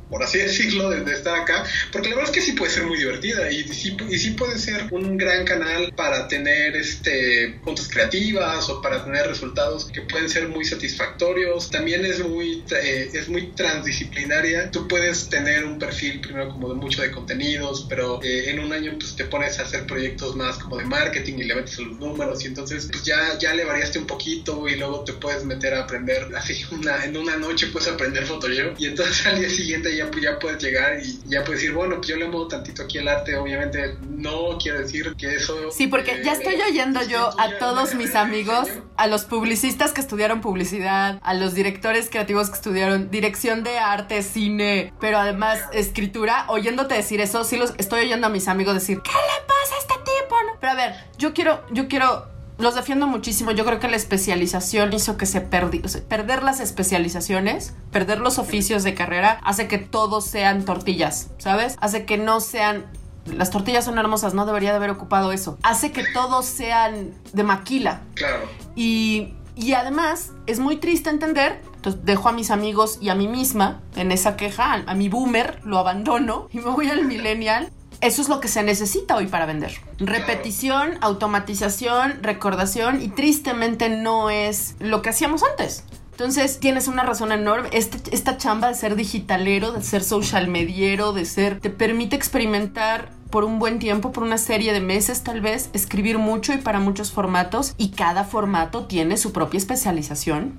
[0.09, 2.97] por así decirlo, de, estar acá, porque la verdad es que sí puede ser muy
[2.97, 8.69] divertida y sí, y sí puede ser un gran canal para tener este puntos creativas
[8.69, 11.69] o para tener resultados que pueden ser muy satisfactorios.
[11.69, 14.71] También es muy, eh, es muy transdisciplinaria.
[14.71, 18.71] Tú puedes tener un perfil primero como de mucho de contenidos, pero eh, en un
[18.73, 21.99] año pues te pones a hacer proyectos más como de marketing y le metes los
[21.99, 25.73] números y entonces pues ya, ya le variaste un poquito y luego te puedes meter
[25.73, 29.95] a aprender así una, en una noche puedes aprender Photoshop y entonces al día siguiente
[29.95, 32.83] ya, pues, ya puedes llegar y ya puedes decir, bueno, pues yo le muevo tantito
[32.83, 35.71] aquí el arte, obviamente no quiero decir que eso...
[35.71, 40.41] Sí, porque ya estoy oyendo yo a todos mis amigos, a los publicistas que estudiaron
[40.41, 46.95] publicidad, a los directores creativos que estudiaron dirección de arte, cine, pero además escritura, oyéndote
[46.95, 49.93] decir eso, sí los estoy oyendo a mis amigos decir, ¿qué le pasa a este
[49.93, 50.35] tipo?
[50.59, 53.51] Pero a ver, yo quiero, yo quiero los defiendo muchísimo.
[53.51, 55.81] Yo creo que la especialización hizo que se perdió.
[56.07, 61.77] perder las especializaciones, perder los oficios de carrera, hace que todos sean tortillas, ¿sabes?
[61.81, 62.85] Hace que no sean.
[63.25, 65.57] Las tortillas son hermosas, no debería de haber ocupado eso.
[65.63, 68.01] Hace que todos sean de maquila.
[68.15, 68.47] Claro.
[68.75, 73.29] Y, y además, es muy triste entender entonces dejo a mis amigos y a mí
[73.29, 78.21] misma en esa queja, a, mi boomer lo abandono y me voy al millennial eso
[78.21, 79.73] es lo que se necesita hoy para vender.
[79.97, 85.83] Repetición, automatización, recordación y tristemente no es lo que hacíamos antes.
[86.11, 87.69] Entonces tienes una razón enorme.
[87.71, 93.09] Este, esta chamba de ser digitalero, de ser social mediero, de ser, te permite experimentar
[93.29, 96.79] por un buen tiempo, por una serie de meses tal vez, escribir mucho y para
[96.79, 100.57] muchos formatos y cada formato tiene su propia especialización.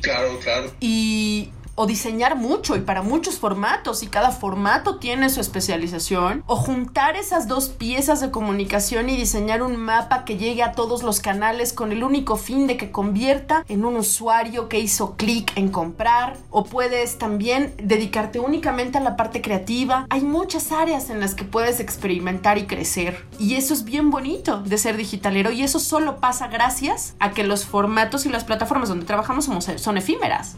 [0.00, 0.70] Claro, claro.
[0.80, 6.56] Y o diseñar mucho y para muchos formatos y cada formato tiene su especialización, o
[6.56, 11.20] juntar esas dos piezas de comunicación y diseñar un mapa que llegue a todos los
[11.20, 15.68] canales con el único fin de que convierta en un usuario que hizo clic en
[15.68, 20.06] comprar, o puedes también dedicarte únicamente a la parte creativa.
[20.10, 24.62] Hay muchas áreas en las que puedes experimentar y crecer, y eso es bien bonito
[24.62, 28.88] de ser digitalero, y eso solo pasa gracias a que los formatos y las plataformas
[28.88, 30.56] donde trabajamos son efímeras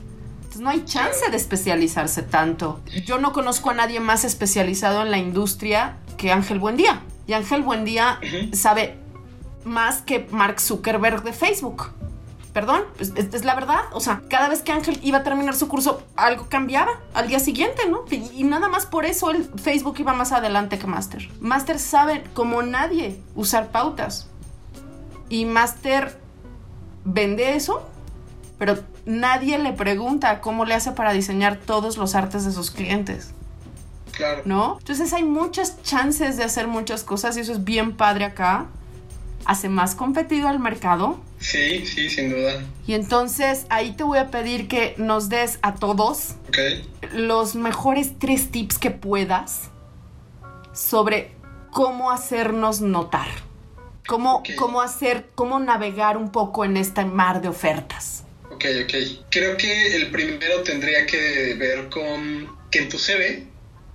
[0.56, 2.80] no hay chance de especializarse tanto.
[3.04, 7.02] Yo no conozco a nadie más especializado en la industria que Ángel Buendía.
[7.26, 8.20] Y Ángel Buendía
[8.52, 8.98] sabe
[9.64, 11.90] más que Mark Zuckerberg de Facebook.
[12.52, 13.80] perdón, es, es, la verdad.
[13.92, 17.40] O sea, cada vez que Ángel iba a terminar su curso, algo cambiaba al día
[17.40, 18.04] siguiente, ¿no?
[18.10, 21.28] Y, y nada más por eso el Facebook iba más adelante que Master.
[21.40, 24.28] Master sabe como nadie usar pautas.
[25.28, 26.20] Y Master
[27.04, 27.88] vende eso,
[28.58, 33.32] pero nadie le pregunta cómo le hace para diseñar todos los artes de sus clientes.
[34.12, 34.42] Claro.
[34.44, 34.76] ¿No?
[34.78, 38.66] Entonces hay muchas chances de hacer muchas cosas y eso es bien padre acá.
[39.44, 41.18] Hace más competido al mercado.
[41.38, 42.62] Sí, sí, sin duda.
[42.86, 46.88] Y entonces ahí te voy a pedir que nos des a todos okay.
[47.12, 49.68] los mejores tres tips que puedas
[50.72, 51.32] sobre
[51.70, 53.28] cómo hacernos notar.
[54.06, 54.56] Cómo, okay.
[54.56, 58.23] cómo hacer, cómo navegar un poco en este mar de ofertas.
[58.54, 58.94] Ok, ok.
[59.30, 63.46] Creo que el primero tendría que ver con que en tu CV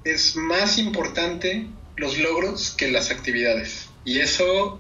[0.04, 3.90] es más importante los logros que las actividades.
[4.04, 4.80] Y eso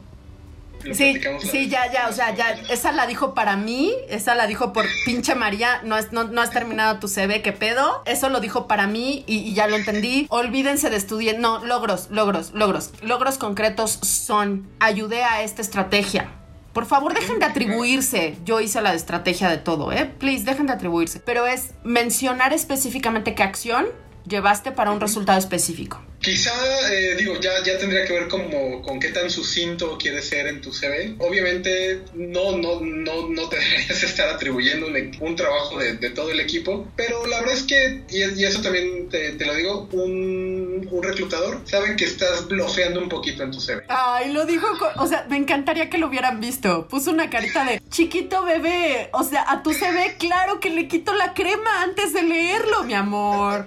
[0.93, 4.73] sí, sí, ya, ya, o sea, ya, esa la dijo para mí, esa la dijo
[4.73, 8.01] por pinche María, no, es, no, no has terminado tu CV, ¿qué pedo?
[8.05, 10.27] Eso lo dijo para mí y, y ya lo entendí.
[10.29, 12.91] Olvídense de estudiar, no, logros, logros, logros.
[13.01, 16.38] Logros concretos son, ayudé a esta estrategia.
[16.73, 18.37] Por favor, dejen de atribuirse.
[18.45, 20.05] Yo hice la estrategia de todo, ¿eh?
[20.05, 21.19] Please, dejen de atribuirse.
[21.19, 23.87] Pero es mencionar específicamente qué acción
[24.27, 26.01] llevaste para un resultado específico.
[26.21, 26.51] Quizá,
[26.91, 30.59] eh, digo, ya, ya tendría que ver como con qué tan sucinto quieres ser en
[30.59, 31.15] tu CV.
[31.19, 36.31] Obviamente no, no, no, no te deberías estar atribuyendo un, un trabajo de, de, todo
[36.31, 39.87] el equipo, pero la verdad es que, y, y eso también te, te, lo digo,
[39.93, 43.83] un, un reclutador sabe que estás bloqueando un poquito en tu CV.
[43.87, 46.87] Ay, lo dijo, con, o sea, me encantaría que lo hubieran visto.
[46.89, 51.13] Puso una carita de chiquito bebé, o sea, a tu CV, claro que le quito
[51.13, 53.65] la crema antes de leerlo, mi amor.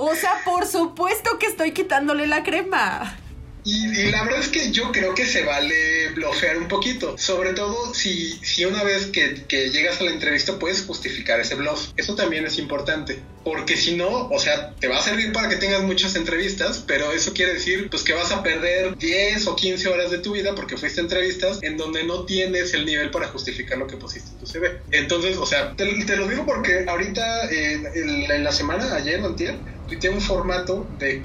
[0.00, 3.18] O sea, por supuesto que estoy quitándole la crema.
[3.64, 7.92] Y, la verdad es que yo creo que se vale bloquear un poquito, sobre todo
[7.92, 11.76] si, si una vez que, llegas a la entrevista puedes justificar ese blog.
[11.96, 15.56] Eso también es importante, porque si no, o sea, te va a servir para que
[15.56, 19.88] tengas muchas entrevistas, pero eso quiere decir pues que vas a perder 10 o 15
[19.88, 23.26] horas de tu vida porque fuiste a entrevistas en donde no tienes el nivel para
[23.26, 24.78] justificar lo que pusiste en tu CV.
[24.92, 25.84] Entonces, o sea, te,
[26.16, 29.56] lo digo porque ahorita eh, en, la semana, ayer antier,
[29.88, 31.20] tuiteé un formato de,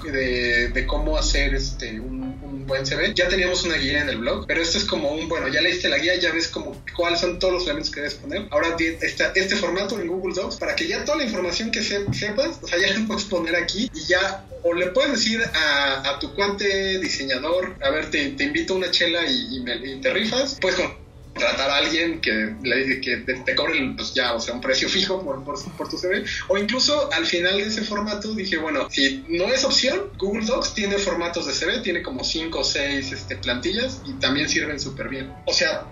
[0.73, 3.13] de, cómo hacer este un buen CV.
[3.13, 5.89] Ya teníamos una guía en el blog, pero esto es como un, bueno, ya leíste
[5.89, 8.47] la guía, ya ves como cuáles son todos los elementos que debes poner.
[8.52, 12.60] Ahora está este formato en Google Docs para que ya toda la información que sepas,
[12.62, 16.19] o sea, ya la puedes poner aquí y ya, o le puedes decir a, a
[16.19, 20.13] tu cuate diseñador, a ver, te, invito a una chela y, y, me, y te
[20.13, 21.02] rifas, pues con
[21.33, 24.61] tratar a alguien que le dice que te, te cobre pues ya, o sea, un
[24.61, 26.23] precio fijo por, por, por, tu CV.
[26.47, 30.73] O incluso al final de ese formato dije, bueno, si no es opción, Google Docs
[30.73, 35.09] tiene formatos de CV, tiene como 5 o 6 este, plantillas y también sirven súper
[35.09, 35.33] bien.
[35.45, 35.85] O sea,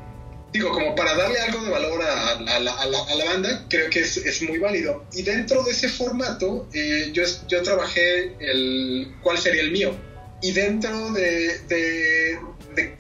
[0.54, 4.58] digo, como para darle algo de valor a, la, banda, creo que es, es, muy
[4.58, 5.06] válido.
[5.14, 9.96] Y dentro de ese formato, eh, yo, yo trabajé el cuál sería el mío.
[10.42, 12.11] Y dentro de, de, de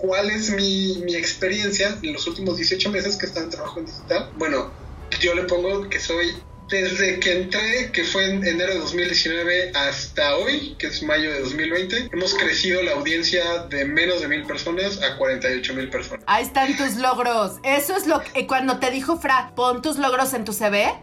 [0.01, 3.85] cuál es mi, mi, experiencia en los últimos 18 meses que estaba en trabajo en
[3.85, 4.31] digital.
[4.37, 4.71] Bueno,
[5.19, 6.33] yo le pongo que soy
[6.69, 11.41] desde que entré, que fue en enero de 2019 hasta hoy, que es mayo de
[11.41, 16.23] 2020, hemos crecido la audiencia de menos de mil personas a 48 mil personas.
[16.27, 17.59] Ahí están tus logros.
[17.63, 20.93] Eso es lo que cuando te dijo Fra, pon tus logros en tu CV.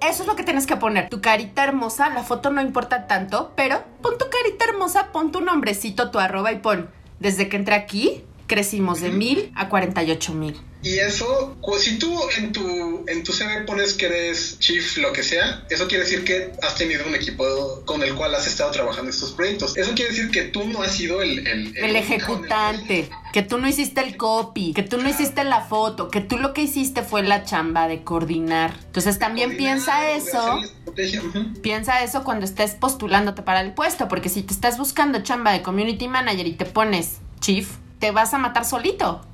[0.00, 1.10] Eso es lo que tienes que poner.
[1.10, 5.42] Tu carita hermosa, la foto no importa tanto, pero pon tu carita hermosa, pon tu
[5.42, 6.90] nombrecito, tu arroba y pon
[7.22, 10.56] desde que entré aquí, crecimos de mil a 48 mil.
[10.84, 15.12] Y eso, pues, si tú en tu, en tu CV pones que eres chief, lo
[15.12, 17.44] que sea, eso quiere decir que has tenido un equipo
[17.84, 19.76] con el cual has estado trabajando estos proyectos.
[19.76, 21.46] Eso quiere decir que tú no has sido el...
[21.46, 23.10] El, el, el ejecutante, el...
[23.32, 26.52] que tú no hiciste el copy, que tú no hiciste la foto, que tú lo
[26.52, 28.74] que hiciste fue la chamba de coordinar.
[28.86, 31.60] Entonces también piensa eso, uh -huh.
[31.60, 35.62] piensa eso cuando estés postulándote para el puesto, porque si te estás buscando chamba de
[35.62, 37.68] community manager y te pones chief,
[38.02, 39.24] te vas a matar solito.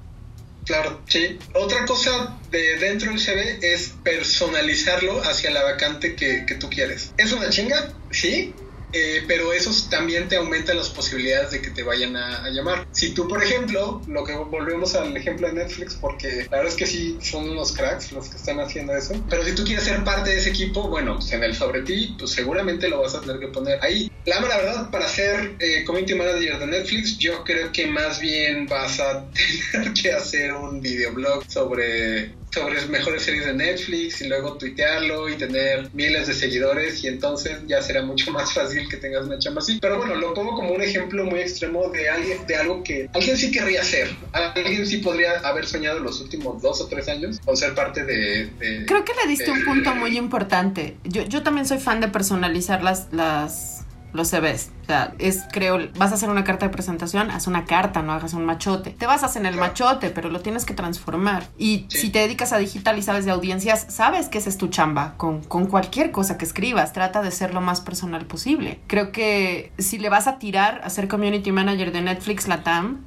[0.66, 1.38] Claro, sí.
[1.54, 7.14] Otra cosa de dentro del CV es personalizarlo hacia la vacante que, que tú quieres.
[7.16, 7.94] ¿Es una chinga?
[8.10, 8.52] Sí,
[8.92, 12.86] eh, pero eso también te aumenta las posibilidades de que te vayan a, llamar.
[12.92, 16.76] Si tú, por ejemplo, lo que volvemos al ejemplo de Netflix, porque la verdad es
[16.76, 20.02] que sí son unos cracks los que están haciendo eso, pero si tú quieres ser
[20.04, 23.20] parte de ese equipo, bueno, pues en el sobre ti, pues seguramente lo vas a
[23.20, 24.10] tener que poner ahí.
[24.24, 29.00] La verdad, para ser eh, community manager de Netflix, yo creo que más bien vas
[29.00, 29.30] a
[29.72, 35.36] tener que hacer un videoblog sobre sobre mejores series de Netflix y luego tuitearlo y
[35.36, 39.60] tener miles de seguidores y entonces ya será mucho más fácil que tengas una chamba
[39.60, 39.78] así.
[39.80, 43.36] Pero bueno, lo pongo como un ejemplo muy extremo de alguien, de algo que alguien
[43.36, 44.08] sí querría hacer.
[44.32, 48.50] Alguien sí podría haber soñado los últimos dos o tres años con ser parte de...
[48.86, 50.96] Creo que le diste un punto muy importante.
[51.04, 53.12] Yo, yo también soy fan de personalizar las...
[53.12, 53.77] las
[54.12, 54.70] los CVs.
[54.82, 58.12] O sea, es, creo, vas a hacer una carta de presentación, haz una carta, no
[58.12, 58.90] hagas un machote.
[58.90, 61.46] Te basas en el machote, pero lo tienes que transformar.
[61.58, 64.68] Y si te dedicas a digital y sabes de audiencias, sabes que esa es tu
[64.68, 65.14] chamba.
[65.16, 68.80] Con, con cualquier cosa que escribas, trata de ser lo más personal posible.
[68.86, 73.04] Creo que si le vas a tirar a ser community manager de Netflix Latam,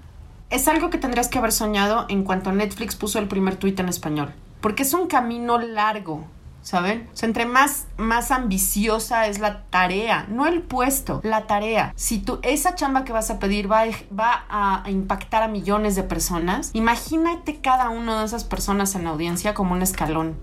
[0.49, 3.89] es algo que tendrías que haber soñado en cuanto Netflix puso el primer tweet en
[3.89, 4.33] español.
[4.59, 6.27] Porque es un camino largo
[6.62, 7.09] ¿saben?
[7.12, 11.93] O entre más, más ambiciosa es la tarea, no el puesto, la tarea.
[11.95, 13.84] Si tú, esa chamba que vas a pedir va,
[14.18, 19.12] va a impactar a millones de personas, imagínate cada una de esas personas en la
[19.12, 20.36] audiencia como un escalón.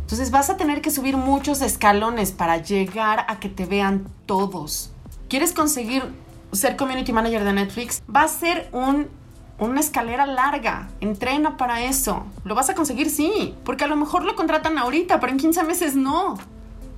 [0.00, 4.92] Entonces vas a tener que subir muchos escalones para llegar a que te vean todos.
[5.28, 6.02] ¿Quieres conseguir
[6.52, 8.02] ser community manager de Netflix?
[8.12, 9.08] Va a ser un
[9.60, 10.88] una escalera larga.
[11.00, 12.26] Entrena para eso.
[12.44, 13.10] ¿Lo vas a conseguir?
[13.10, 13.54] Sí.
[13.64, 16.38] Porque a lo mejor lo contratan ahorita, pero en 15 meses no.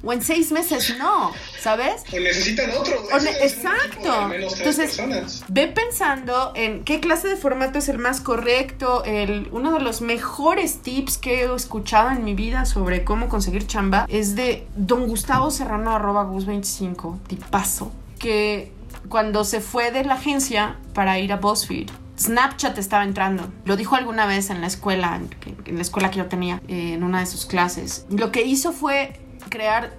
[0.05, 2.03] O en 6 meses no, ¿sabes?
[2.13, 2.95] O necesitan otro.
[3.41, 4.33] exacto.
[4.33, 5.01] Entonces,
[5.49, 9.05] ve pensando en qué clase de formato es el más correcto.
[9.05, 13.67] El, uno de los mejores tips que he escuchado en mi vida sobre cómo conseguir
[13.67, 18.73] chamba es de don Gustavo Serrano, arroba Gus25, tipazo, que
[19.09, 23.51] cuando se fue de la agencia para ir a BuzzFeed, Snapchat estaba entrando.
[23.65, 25.21] Lo dijo alguna vez en la escuela,
[25.65, 28.07] en la escuela que yo tenía, eh, en una de sus clases.
[28.11, 29.97] Lo que hizo fue crear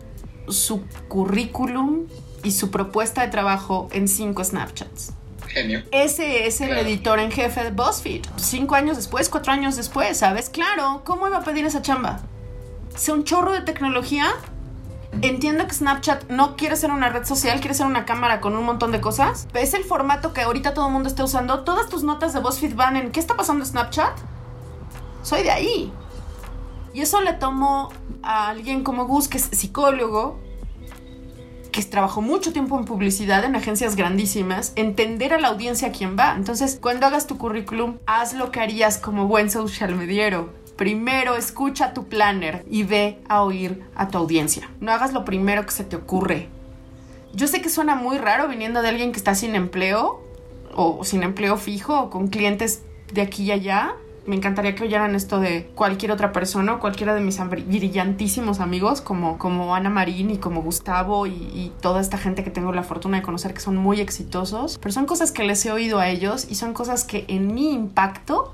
[0.47, 2.07] su currículum
[2.43, 5.14] y su propuesta de trabajo en cinco Snapchats.
[5.47, 5.84] Genio.
[5.91, 8.26] Ese es el editor en jefe de BuzzFeed.
[8.38, 10.49] Cinco años después, cuatro años después, ¿sabes?
[10.49, 12.22] Claro, ¿cómo iba a pedir esa chamba?
[12.95, 14.34] ¿Sea un chorro de tecnología?
[15.22, 18.66] Entiendo que Snapchat no quiere ser una red social, quiere ser una cámara con un
[18.66, 19.47] montón de cosas.
[19.53, 21.64] Es el formato que ahorita todo el mundo está usando.
[21.64, 24.18] Todas tus notas de BuzzFeed van en ¿qué está pasando Snapchat?
[25.22, 25.93] Soy de ahí.
[26.93, 27.89] Y eso le tomo
[28.22, 30.39] a alguien como Gus, que es psicólogo,
[31.72, 36.18] que trabajó mucho tiempo en publicidad en agencias grandísimas, entender a la audiencia a quién
[36.18, 36.36] va.
[36.36, 41.94] Entonces, cuando hagas tu currículum, haz lo que harías como buen social mediero Primero escucha
[41.94, 44.70] tu planner y ve a oír a tu audiencia.
[44.80, 46.50] No hagas lo primero que se te ocurre.
[47.34, 50.22] Yo sé que suena muy raro viniendo de alguien que está sin empleo
[50.76, 53.94] o sin empleo fijo o con clientes de aquí y allá.
[54.26, 59.02] Me encantaría que oyeran esto de cualquier otra persona o cualquiera de mis brillantísimos amigos
[59.02, 62.84] como, como Ana Marín y como Gustavo y, y toda esta gente que tengo la
[62.84, 64.80] fortuna de conocer que son muy exitosos.
[64.80, 67.74] Pero son cosas que les he oído a ellos y son cosas que en mi
[67.74, 68.54] impacto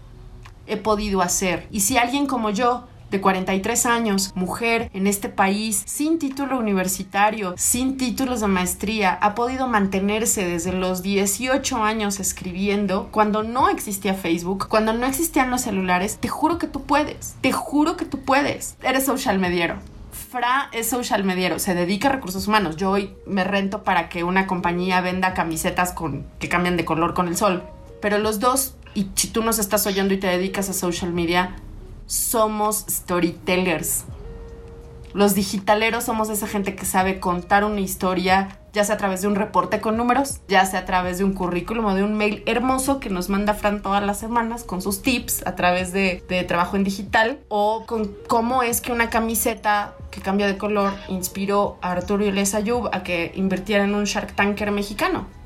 [0.69, 1.67] he podido hacer.
[1.71, 7.53] Y si alguien como yo de 43 años, mujer en este país, sin título universitario,
[7.57, 14.13] sin títulos de maestría, ha podido mantenerse desde los 18 años escribiendo cuando no existía
[14.13, 18.21] Facebook, cuando no existían los celulares, te juro que tú puedes, te juro que tú
[18.21, 18.75] puedes.
[18.83, 19.75] Eres social mediero.
[20.11, 22.75] Fra es social mediero, se dedica a recursos humanos.
[22.75, 27.15] Yo hoy me rento para que una compañía venda camisetas con, que cambian de color
[27.15, 27.63] con el sol.
[27.99, 31.55] Pero los dos y si tú nos estás oyendo y te dedicas a social media,
[32.05, 34.05] somos storytellers.
[35.13, 39.27] Los digitaleros somos esa gente que sabe contar una historia, ya sea a través de
[39.27, 42.43] un reporte con números, ya sea a través de un currículum o de un mail
[42.45, 46.43] hermoso que nos manda Fran todas las semanas con sus tips a través de, de
[46.43, 51.77] trabajo en digital, o con cómo es que una camiseta que cambia de color inspiró
[51.81, 55.38] a Arturo y Ayub a que invirtiera en un Shark Tanker mexicano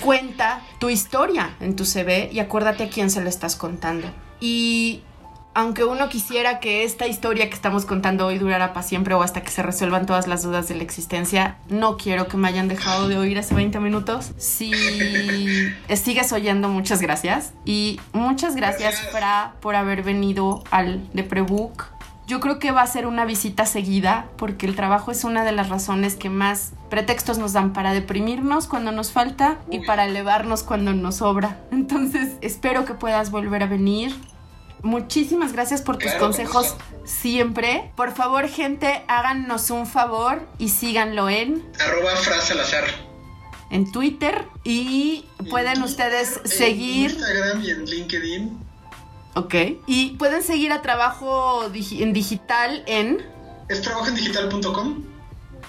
[0.00, 4.08] cuenta tu historia en tu CV y acuérdate a quién se lo estás contando.
[4.40, 5.02] Y
[5.54, 9.42] aunque uno quisiera que esta historia que estamos contando hoy durara para siempre o hasta
[9.42, 13.08] que se resuelvan todas las dudas de la existencia, no quiero que me hayan dejado
[13.08, 14.32] de oír hace 20 minutos.
[14.38, 14.72] Si
[15.94, 17.52] sigues oyendo, muchas gracias.
[17.64, 21.84] Y muchas gracias, Fra, por haber venido al The Prebook.
[22.26, 25.52] Yo creo que va a ser una visita seguida porque el trabajo es una de
[25.52, 30.62] las razones que más pretextos nos dan para deprimirnos cuando nos falta y para elevarnos
[30.62, 31.58] cuando nos sobra.
[31.72, 34.14] Entonces espero que puedas volver a venir.
[34.82, 37.92] Muchísimas gracias por tus consejos siempre.
[37.96, 42.84] Por favor, gente, háganos un favor y síganlo en arroba frasalazar
[43.70, 48.61] en Twitter y pueden ustedes seguir en Instagram y en LinkedIn
[49.34, 49.54] Ok.
[49.86, 53.24] Y pueden seguir a trabajo en digital en...
[53.68, 55.04] Es trabajoendigital.com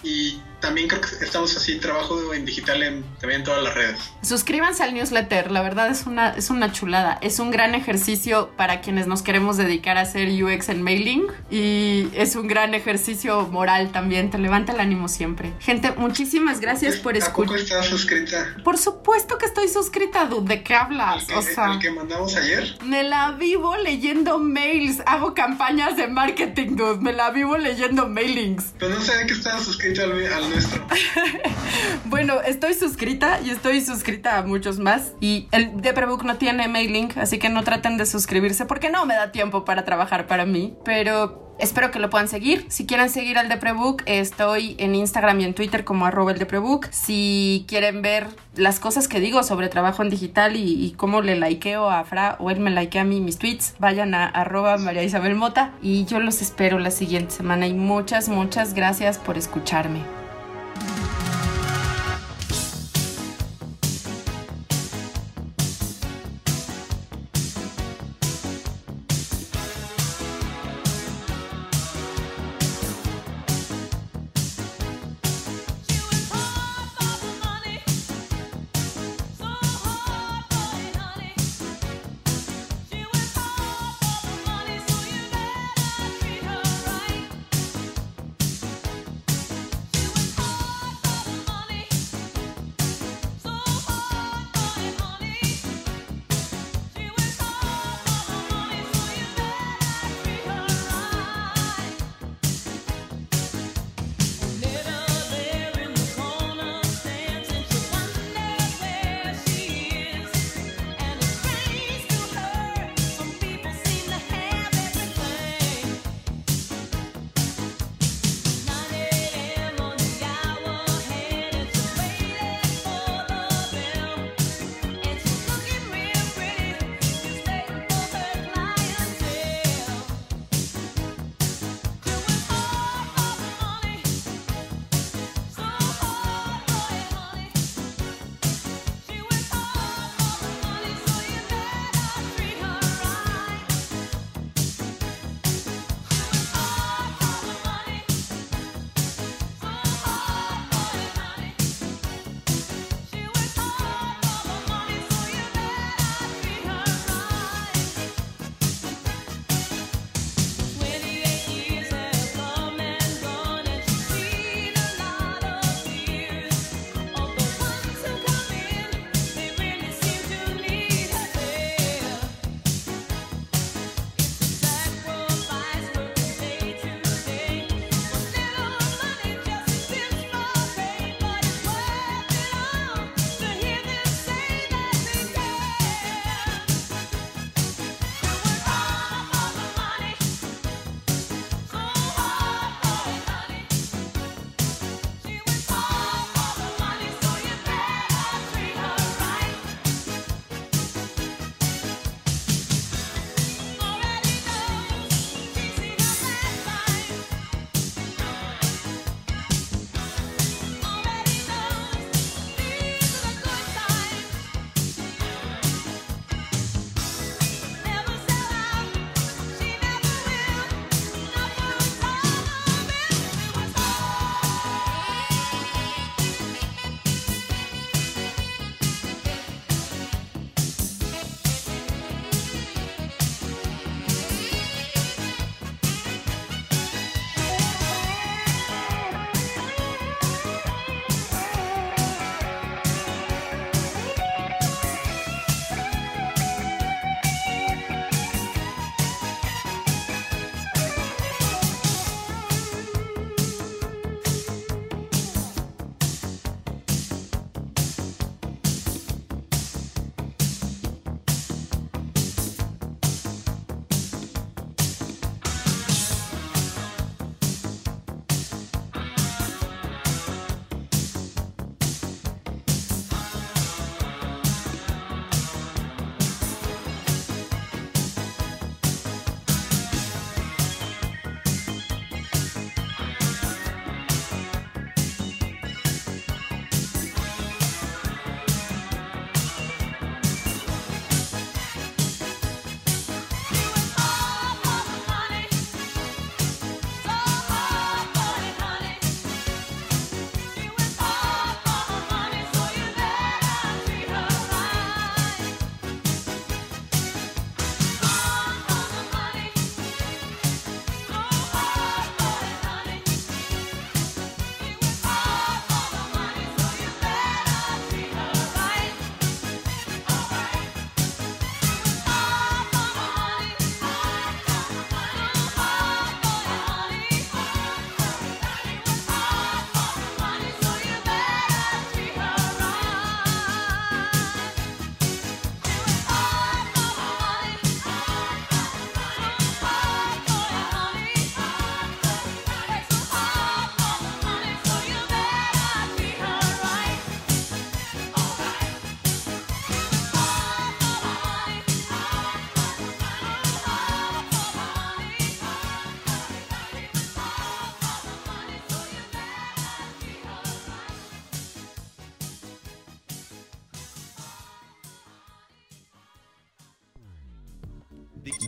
[0.03, 3.99] y también creo que estamos así, trabajo en digital en también en todas las redes.
[4.21, 7.19] Suscríbanse al newsletter, la verdad es una, es una chulada.
[7.21, 12.07] Es un gran ejercicio para quienes nos queremos dedicar a hacer UX en mailing y
[12.13, 15.51] es un gran ejercicio moral también, te levanta el ánimo siempre.
[15.59, 17.57] Gente, muchísimas gracias por escuchar.
[17.57, 18.55] estás suscrita?
[18.63, 21.27] Por supuesto que estoy suscrita, dude, ¿de qué hablas?
[21.29, 22.77] o sea, el que mandamos ayer.
[22.85, 28.73] Me la vivo leyendo mails, hago campañas de marketing, dude, me la vivo leyendo mailings.
[28.79, 30.52] Pero no sé que estabas suscrita al,
[32.05, 36.67] bueno, estoy suscrita y estoy suscrita a muchos más y el de Prebook no tiene
[36.67, 40.45] mailing, así que no traten de suscribirse porque no me da tiempo para trabajar para
[40.45, 42.65] mí, pero Espero que lo puedan seguir.
[42.69, 46.87] Si quieren seguir al Deprebook, estoy en Instagram y en Twitter como arroba el Deprebook.
[46.91, 51.89] Si quieren ver las cosas que digo sobre trabajo en digital y, cómo le likeo
[51.89, 55.35] a Fra o él me likea a mí mis tweets, vayan a arroba María Isabel
[55.35, 60.22] Mota y yo los espero la siguiente semana y muchas, muchas gracias por escucharme.